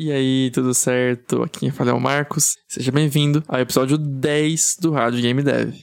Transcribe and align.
E 0.00 0.12
aí, 0.12 0.48
tudo 0.52 0.72
certo? 0.74 1.42
Aqui 1.42 1.66
é 1.66 1.92
o 1.92 2.00
Marcos. 2.00 2.56
Seja 2.68 2.92
bem-vindo 2.92 3.42
ao 3.48 3.58
episódio 3.58 3.98
10 3.98 4.76
do 4.80 4.92
Rádio 4.92 5.20
Game 5.20 5.42
Dev. 5.42 5.74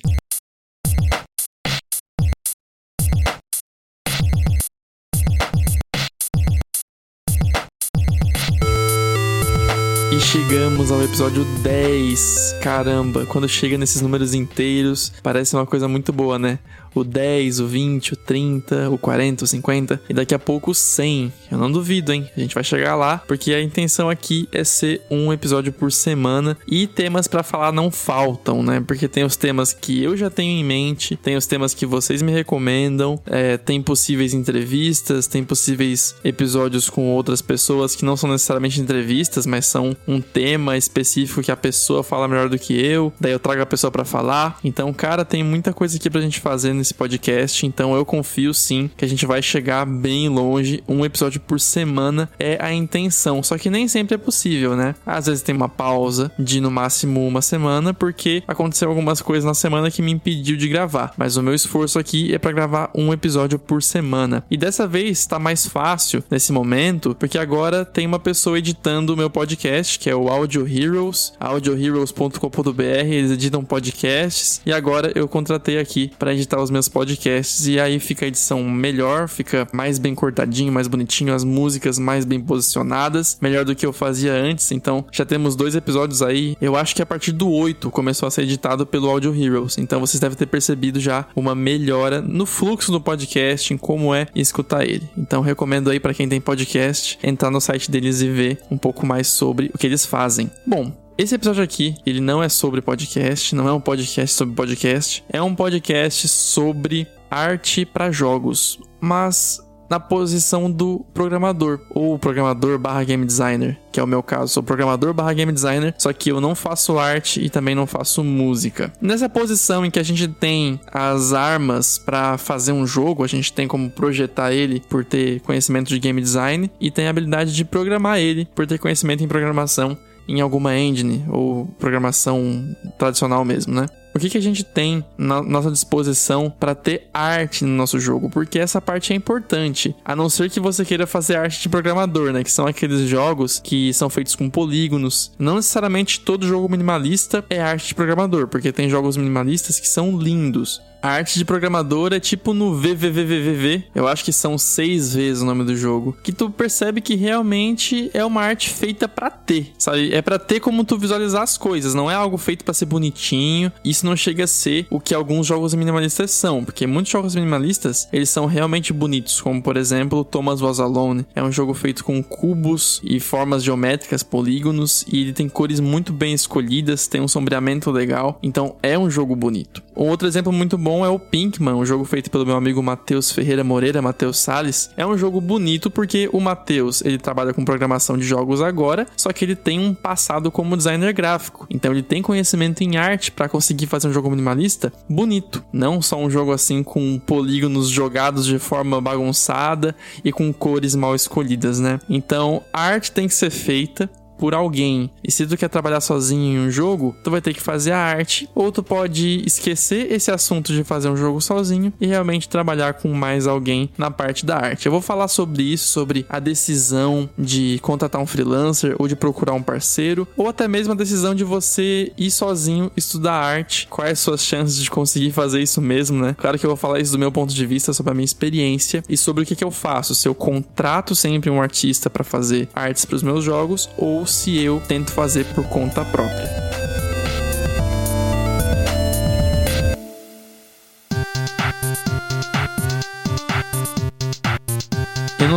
E 10.13 10.19
chegamos 10.21 10.93
ao 10.93 11.03
episódio 11.03 11.43
10. 11.61 12.59
Caramba, 12.63 13.25
quando 13.25 13.49
chega 13.49 13.77
nesses 13.77 14.01
números 14.01 14.33
inteiros, 14.33 15.11
parece 15.21 15.57
uma 15.57 15.65
coisa 15.65 15.89
muito 15.89 16.13
boa, 16.13 16.39
né? 16.39 16.59
O 16.95 17.03
10, 17.03 17.59
o 17.59 17.67
20, 17.67 18.13
o 18.13 18.15
30, 18.15 18.89
o 18.89 18.97
40, 18.97 19.43
o 19.43 19.47
50 19.47 20.01
e 20.09 20.13
daqui 20.13 20.33
a 20.33 20.39
pouco 20.39 20.71
o 20.71 20.75
100. 20.75 21.31
Eu 21.51 21.57
não 21.57 21.71
duvido, 21.71 22.13
hein? 22.13 22.29
A 22.35 22.39
gente 22.39 22.55
vai 22.55 22.63
chegar 22.63 22.95
lá, 22.95 23.17
porque 23.27 23.53
a 23.53 23.61
intenção 23.61 24.09
aqui 24.09 24.47
é 24.51 24.63
ser 24.63 25.01
um 25.11 25.31
episódio 25.31 25.71
por 25.73 25.91
semana 25.91 26.57
e 26.67 26.87
temas 26.87 27.27
para 27.27 27.43
falar 27.43 27.71
não 27.71 27.91
faltam, 27.91 28.63
né? 28.63 28.81
Porque 28.85 29.07
tem 29.07 29.23
os 29.23 29.35
temas 29.35 29.73
que 29.73 30.01
eu 30.01 30.15
já 30.15 30.29
tenho 30.29 30.59
em 30.59 30.63
mente, 30.63 31.15
tem 31.15 31.35
os 31.35 31.45
temas 31.45 31.73
que 31.73 31.85
vocês 31.85 32.21
me 32.21 32.31
recomendam, 32.31 33.19
é, 33.25 33.57
tem 33.57 33.81
possíveis 33.81 34.33
entrevistas, 34.33 35.27
tem 35.27 35.43
possíveis 35.43 36.15
episódios 36.23 36.89
com 36.89 37.11
outras 37.11 37.41
pessoas 37.41 37.95
que 37.95 38.05
não 38.05 38.15
são 38.15 38.29
necessariamente 38.29 38.79
entrevistas, 38.79 39.45
mas 39.45 39.65
são 39.65 39.95
um 40.07 40.21
tema 40.21 40.77
específico 40.77 41.41
que 41.41 41.51
a 41.51 41.57
pessoa 41.57 42.03
fala 42.03 42.27
melhor 42.27 42.49
do 42.49 42.57
que 42.57 42.73
eu, 42.73 43.11
daí 43.19 43.31
eu 43.31 43.39
trago 43.39 43.61
a 43.61 43.65
pessoa 43.65 43.91
para 43.91 44.05
falar. 44.05 44.59
Então, 44.63 44.93
cara, 44.93 45.25
tem 45.25 45.43
muita 45.43 45.73
coisa 45.73 45.97
aqui 45.97 46.09
pra 46.09 46.21
gente 46.21 46.39
fazer 46.39 46.73
podcast, 46.93 47.65
então 47.65 47.95
eu 47.95 48.05
confio 48.05 48.53
sim 48.53 48.89
que 48.95 49.05
a 49.05 49.07
gente 49.07 49.25
vai 49.25 49.41
chegar 49.41 49.85
bem 49.85 50.29
longe. 50.29 50.83
Um 50.87 51.05
episódio 51.05 51.39
por 51.39 51.59
semana 51.59 52.29
é 52.39 52.57
a 52.61 52.73
intenção, 52.73 53.41
só 53.41 53.57
que 53.57 53.69
nem 53.69 53.87
sempre 53.87 54.15
é 54.15 54.17
possível, 54.17 54.75
né? 54.75 54.95
Às 55.05 55.27
vezes 55.27 55.43
tem 55.43 55.55
uma 55.55 55.69
pausa 55.69 56.31
de 56.37 56.59
no 56.59 56.71
máximo 56.71 57.25
uma 57.27 57.41
semana, 57.41 57.93
porque 57.93 58.43
aconteceu 58.47 58.89
algumas 58.89 59.21
coisas 59.21 59.45
na 59.45 59.53
semana 59.53 59.91
que 59.91 60.01
me 60.01 60.11
impediu 60.11 60.57
de 60.57 60.67
gravar. 60.67 61.13
Mas 61.17 61.37
o 61.37 61.43
meu 61.43 61.53
esforço 61.53 61.99
aqui 61.99 62.33
é 62.33 62.37
para 62.37 62.51
gravar 62.51 62.89
um 62.95 63.13
episódio 63.13 63.57
por 63.57 63.81
semana. 63.81 64.43
E 64.49 64.57
dessa 64.57 64.87
vez 64.87 65.25
tá 65.25 65.39
mais 65.39 65.65
fácil 65.65 66.23
nesse 66.29 66.51
momento, 66.51 67.15
porque 67.15 67.37
agora 67.37 67.85
tem 67.85 68.05
uma 68.05 68.19
pessoa 68.19 68.57
editando 68.57 69.13
o 69.13 69.17
meu 69.17 69.29
podcast, 69.29 69.99
que 69.99 70.09
é 70.09 70.15
o 70.15 70.29
Audio 70.29 70.67
Heroes, 70.67 71.33
audioheroes.com.br, 71.39 72.81
eles 72.81 73.31
editam 73.31 73.63
podcasts, 73.63 74.61
e 74.65 74.73
agora 74.73 75.11
eu 75.15 75.27
contratei 75.27 75.79
aqui 75.79 76.11
para 76.17 76.33
editar 76.33 76.61
os 76.61 76.69
meus 76.75 76.89
podcasts 76.89 77.67
e 77.67 77.79
aí 77.79 78.01
fica 78.01 78.25
a 78.25 78.27
edição 78.27 78.61
melhor, 78.63 79.29
fica 79.29 79.65
mais 79.71 79.97
bem 79.97 80.13
cortadinho, 80.13 80.73
mais 80.73 80.89
bonitinho, 80.89 81.33
as 81.33 81.45
músicas 81.45 81.97
mais 81.97 82.25
bem 82.25 82.41
posicionadas, 82.41 83.37
melhor 83.41 83.63
do 83.63 83.73
que 83.73 83.85
eu 83.85 83.93
fazia 83.93 84.33
antes. 84.33 84.71
Então 84.71 85.05
já 85.09 85.25
temos 85.25 85.55
dois 85.55 85.73
episódios 85.73 86.21
aí. 86.21 86.57
Eu 86.59 86.75
acho 86.75 86.93
que 86.93 87.01
a 87.01 87.05
partir 87.05 87.31
do 87.31 87.49
8 87.49 87.89
começou 87.91 88.27
a 88.27 88.31
ser 88.31 88.41
editado 88.41 88.85
pelo 88.85 89.09
Audio 89.09 89.33
Heroes. 89.33 89.77
Então 89.77 90.01
vocês 90.01 90.19
devem 90.19 90.37
ter 90.37 90.47
percebido 90.47 90.99
já 90.99 91.25
uma 91.33 91.55
melhora 91.55 92.21
no 92.21 92.45
fluxo 92.45 92.91
do 92.91 92.99
podcast, 92.99 93.73
em 93.73 93.77
como 93.77 94.13
é 94.13 94.27
escutar 94.35 94.83
ele. 94.83 95.09
Então 95.17 95.41
recomendo 95.41 95.89
aí 95.89 95.99
para 95.99 96.13
quem 96.13 96.27
tem 96.27 96.41
podcast 96.41 97.17
entrar 97.23 97.49
no 97.49 97.61
site 97.61 97.89
deles 97.89 98.21
e 98.21 98.29
ver 98.29 98.59
um 98.69 98.77
pouco 98.77 99.05
mais 99.05 99.27
sobre 99.27 99.71
o 99.73 99.77
que 99.77 99.87
eles 99.87 100.05
fazem. 100.05 100.51
Bom, 100.67 101.04
esse 101.17 101.33
episódio 101.33 101.63
aqui, 101.63 101.95
ele 102.05 102.19
não 102.19 102.43
é 102.43 102.49
sobre 102.49 102.81
podcast, 102.81 103.55
não 103.55 103.69
é 103.69 103.71
um 103.71 103.79
podcast 103.79 104.35
sobre 104.35 104.53
podcast, 104.53 105.23
é 105.29 105.41
um 105.41 105.55
podcast 105.55 106.27
sobre 106.27 107.07
arte 107.31 107.85
para 107.85 108.11
jogos, 108.11 108.79
mas 108.99 109.61
na 109.89 109.97
posição 109.97 110.69
do 110.69 111.05
programador, 111.13 111.79
ou 111.89 112.19
programador 112.19 112.77
barra 112.77 113.03
game 113.05 113.25
designer, 113.25 113.79
que 113.93 113.99
é 113.99 114.03
o 114.03 114.07
meu 114.07 114.21
caso. 114.21 114.51
Sou 114.51 114.63
programador 114.63 115.13
barra 115.13 115.31
game 115.31 115.53
designer, 115.53 115.95
só 115.97 116.11
que 116.11 116.31
eu 116.31 116.41
não 116.41 116.53
faço 116.53 116.97
arte 116.97 117.39
e 117.41 117.49
também 117.49 117.75
não 117.75 117.87
faço 117.87 118.21
música. 118.21 118.91
Nessa 118.99 119.29
posição 119.29 119.85
em 119.85 119.91
que 119.91 119.99
a 119.99 120.03
gente 120.03 120.27
tem 120.27 120.79
as 120.91 121.31
armas 121.31 121.97
para 121.97 122.37
fazer 122.37 122.73
um 122.73 122.85
jogo, 122.85 123.23
a 123.23 123.27
gente 123.27 123.53
tem 123.53 123.67
como 123.67 123.89
projetar 123.89 124.51
ele 124.51 124.81
por 124.89 125.05
ter 125.05 125.39
conhecimento 125.41 125.87
de 125.87 125.99
game 125.99 126.19
design 126.19 126.69
e 126.77 126.91
tem 126.91 127.07
a 127.07 127.09
habilidade 127.09 127.53
de 127.53 127.63
programar 127.63 128.19
ele 128.19 128.49
por 128.53 128.67
ter 128.67 128.79
conhecimento 128.79 129.23
em 129.23 129.27
programação 129.29 129.97
em 130.27 130.41
alguma 130.41 130.77
engine 130.77 131.25
ou 131.29 131.65
programação 131.79 132.65
tradicional 132.97 133.43
mesmo, 133.45 133.73
né? 133.73 133.87
O 134.15 134.19
que, 134.19 134.29
que 134.29 134.37
a 134.37 134.41
gente 134.41 134.63
tem 134.63 135.03
na 135.17 135.41
nossa 135.41 135.69
disposição 135.69 136.49
para 136.49 136.73
ter 136.73 137.09
arte 137.13 137.65
no 137.65 137.75
nosso 137.75 137.99
jogo? 137.99 138.29
Porque 138.29 138.57
essa 138.57 138.79
parte 138.79 139.11
é 139.11 139.15
importante. 139.15 139.93
A 140.05 140.15
não 140.15 140.29
ser 140.29 140.49
que 140.49 140.57
você 140.57 140.85
queira 140.85 141.05
fazer 141.05 141.35
arte 141.35 141.61
de 141.61 141.67
programador, 141.67 142.31
né? 142.31 142.41
Que 142.41 142.51
são 142.51 142.65
aqueles 142.65 143.09
jogos 143.09 143.59
que 143.59 143.93
são 143.93 144.09
feitos 144.09 144.33
com 144.33 144.49
polígonos. 144.49 145.33
Não 145.37 145.55
necessariamente 145.55 146.21
todo 146.21 146.47
jogo 146.47 146.69
minimalista 146.69 147.43
é 147.49 147.61
arte 147.61 147.89
de 147.89 147.95
programador, 147.95 148.47
porque 148.47 148.71
tem 148.71 148.89
jogos 148.89 149.17
minimalistas 149.17 149.81
que 149.81 149.87
são 149.87 150.17
lindos. 150.17 150.81
A 151.05 151.09
arte 151.09 151.37
de 151.37 151.45
programador 151.45 152.13
é 152.13 152.19
tipo 152.19 152.51
no 152.51 152.73
VVVVVV, 152.73 153.83
eu 153.93 154.07
acho 154.07 154.25
que 154.25 154.33
são 154.33 154.57
seis 154.57 155.13
vezes 155.13 155.43
o 155.43 155.45
nome 155.45 155.63
do 155.63 155.75
jogo, 155.75 156.17
que 156.23 156.31
tu 156.31 156.49
percebe 156.49 156.99
que 156.99 157.13
realmente 157.13 158.09
é 158.11 158.25
uma 158.25 158.41
arte 158.41 158.71
feita 158.71 159.07
para 159.07 159.29
ter, 159.29 159.71
sabe? 159.77 160.11
É 160.11 160.19
para 160.19 160.39
ter 160.39 160.59
como 160.59 160.83
tu 160.83 160.97
visualizar 160.97 161.43
as 161.43 161.59
coisas, 161.59 161.93
não 161.93 162.09
é 162.09 162.15
algo 162.15 162.39
feito 162.39 162.65
para 162.65 162.73
ser 162.73 162.87
bonitinho. 162.87 163.71
Isso 163.83 164.03
não 164.03 164.15
chega 164.15 164.45
a 164.45 164.47
ser 164.47 164.87
o 164.89 164.99
que 164.99 165.13
alguns 165.13 165.45
jogos 165.45 165.75
minimalistas 165.75 166.31
são, 166.31 166.65
porque 166.65 166.87
muitos 166.87 167.11
jogos 167.11 167.35
minimalistas, 167.35 168.09
eles 168.11 168.31
são 168.31 168.47
realmente 168.47 168.91
bonitos, 168.91 169.39
como 169.39 169.61
por 169.61 169.77
exemplo 169.77 170.25
Thomas 170.25 170.59
Was 170.59 170.79
Alone, 170.79 171.23
é 171.35 171.43
um 171.43 171.51
jogo 171.51 171.75
feito 171.75 172.03
com 172.03 172.23
cubos 172.23 172.99
e 173.03 173.19
formas 173.19 173.63
geométricas, 173.63 174.23
polígonos, 174.23 175.05
e 175.07 175.21
ele 175.21 175.33
tem 175.33 175.47
cores 175.47 175.79
muito 175.79 176.11
bem 176.11 176.33
escolhidas, 176.33 177.05
tem 177.05 177.21
um 177.21 177.27
sombreamento 177.27 177.91
legal, 177.91 178.39
então 178.41 178.75
é 178.81 178.97
um 178.97 179.07
jogo 179.07 179.35
bonito. 179.35 179.84
Um 179.95 180.09
outro 180.09 180.27
exemplo 180.27 180.51
muito 180.51 180.77
bom 180.77 181.05
é 181.05 181.09
o 181.09 181.17
Pinkman, 181.17 181.73
um 181.73 181.85
jogo 181.85 182.03
feito 182.03 182.29
pelo 182.29 182.45
meu 182.45 182.57
amigo 182.57 182.83
Matheus 182.83 183.31
Ferreira 183.31 183.63
Moreira, 183.63 184.01
Matheus 184.01 184.37
Sales. 184.37 184.89
É 184.97 185.05
um 185.05 185.17
jogo 185.17 185.39
bonito 185.39 185.89
porque 185.89 186.29
o 186.33 186.39
Matheus, 186.41 187.01
ele 187.01 187.17
trabalha 187.17 187.53
com 187.53 187.63
programação 187.63 188.17
de 188.17 188.25
jogos 188.25 188.61
agora, 188.61 189.07
só 189.15 189.31
que 189.31 189.45
ele 189.45 189.55
tem 189.55 189.79
um 189.79 189.93
passado 189.93 190.51
como 190.51 190.75
designer 190.75 191.13
gráfico. 191.13 191.65
Então 191.69 191.91
ele 191.91 192.03
tem 192.03 192.21
conhecimento 192.21 192.81
em 192.81 192.97
arte 192.97 193.31
para 193.31 193.47
conseguir 193.47 193.87
fazer 193.87 194.09
um 194.09 194.13
jogo 194.13 194.29
minimalista 194.29 194.91
bonito, 195.09 195.63
não 195.71 196.01
só 196.01 196.17
um 196.17 196.29
jogo 196.29 196.51
assim 196.51 196.83
com 196.83 197.17
polígonos 197.17 197.87
jogados 197.87 198.45
de 198.45 198.59
forma 198.59 198.99
bagunçada 198.99 199.95
e 200.23 200.31
com 200.31 200.51
cores 200.51 200.93
mal 200.93 201.15
escolhidas, 201.15 201.79
né? 201.79 201.99
Então, 202.09 202.61
a 202.73 202.81
arte 202.81 203.11
tem 203.11 203.27
que 203.27 203.33
ser 203.33 203.49
feita 203.49 204.09
por 204.37 204.53
alguém. 204.53 205.09
E 205.23 205.31
se 205.31 205.45
tu 205.45 205.57
quer 205.57 205.69
trabalhar 205.69 206.01
sozinho 206.01 206.57
em 206.57 206.67
um 206.67 206.71
jogo, 206.71 207.15
tu 207.23 207.31
vai 207.31 207.41
ter 207.41 207.53
que 207.53 207.61
fazer 207.61 207.91
a 207.91 207.99
arte, 207.99 208.49
ou 208.53 208.71
tu 208.71 208.83
pode 208.83 209.43
esquecer 209.45 210.11
esse 210.11 210.31
assunto 210.31 210.73
de 210.73 210.83
fazer 210.83 211.09
um 211.09 211.17
jogo 211.17 211.41
sozinho 211.41 211.93
e 211.99 212.05
realmente 212.05 212.49
trabalhar 212.49 212.95
com 212.95 213.13
mais 213.13 213.47
alguém 213.47 213.89
na 213.97 214.11
parte 214.11 214.45
da 214.45 214.57
arte. 214.57 214.85
Eu 214.85 214.91
vou 214.91 215.01
falar 215.01 215.27
sobre 215.27 215.63
isso, 215.63 215.87
sobre 215.87 216.25
a 216.29 216.39
decisão 216.39 217.29
de 217.37 217.79
contratar 217.81 218.21
um 218.21 218.25
freelancer 218.25 218.95
ou 218.99 219.07
de 219.07 219.15
procurar 219.15 219.53
um 219.53 219.61
parceiro, 219.61 220.27
ou 220.37 220.47
até 220.47 220.67
mesmo 220.67 220.93
a 220.93 220.95
decisão 220.95 221.33
de 221.33 221.43
você 221.43 222.11
ir 222.17 222.31
sozinho 222.31 222.91
estudar 222.95 223.33
arte, 223.33 223.87
quais 223.89 224.19
suas 224.19 224.43
chances 224.43 224.77
de 224.77 224.89
conseguir 224.89 225.31
fazer 225.31 225.61
isso 225.61 225.81
mesmo, 225.81 226.21
né? 226.21 226.35
Claro 226.37 226.57
que 226.59 226.65
eu 226.65 226.69
vou 226.69 226.77
falar 226.77 226.99
isso 226.99 227.11
do 227.11 227.19
meu 227.19 227.31
ponto 227.31 227.53
de 227.53 227.65
vista, 227.65 227.93
sobre 227.93 228.11
a 228.11 228.15
minha 228.15 228.25
experiência 228.25 229.03
e 229.09 229.17
sobre 229.17 229.43
o 229.43 229.45
que, 229.45 229.55
que 229.55 229.63
eu 229.63 229.71
faço, 229.71 230.15
se 230.15 230.27
eu 230.27 230.35
contrato 230.35 231.15
sempre 231.15 231.49
um 231.49 231.61
artista 231.61 232.09
para 232.09 232.23
fazer 232.23 232.67
artes 232.73 233.05
para 233.05 233.15
os 233.15 233.23
meus 233.23 233.43
jogos 233.43 233.89
ou 233.97 234.24
se 234.25 234.61
eu 234.61 234.81
tento 234.87 235.11
fazer 235.11 235.45
por 235.53 235.67
conta 235.67 236.03
própria. 236.05 236.84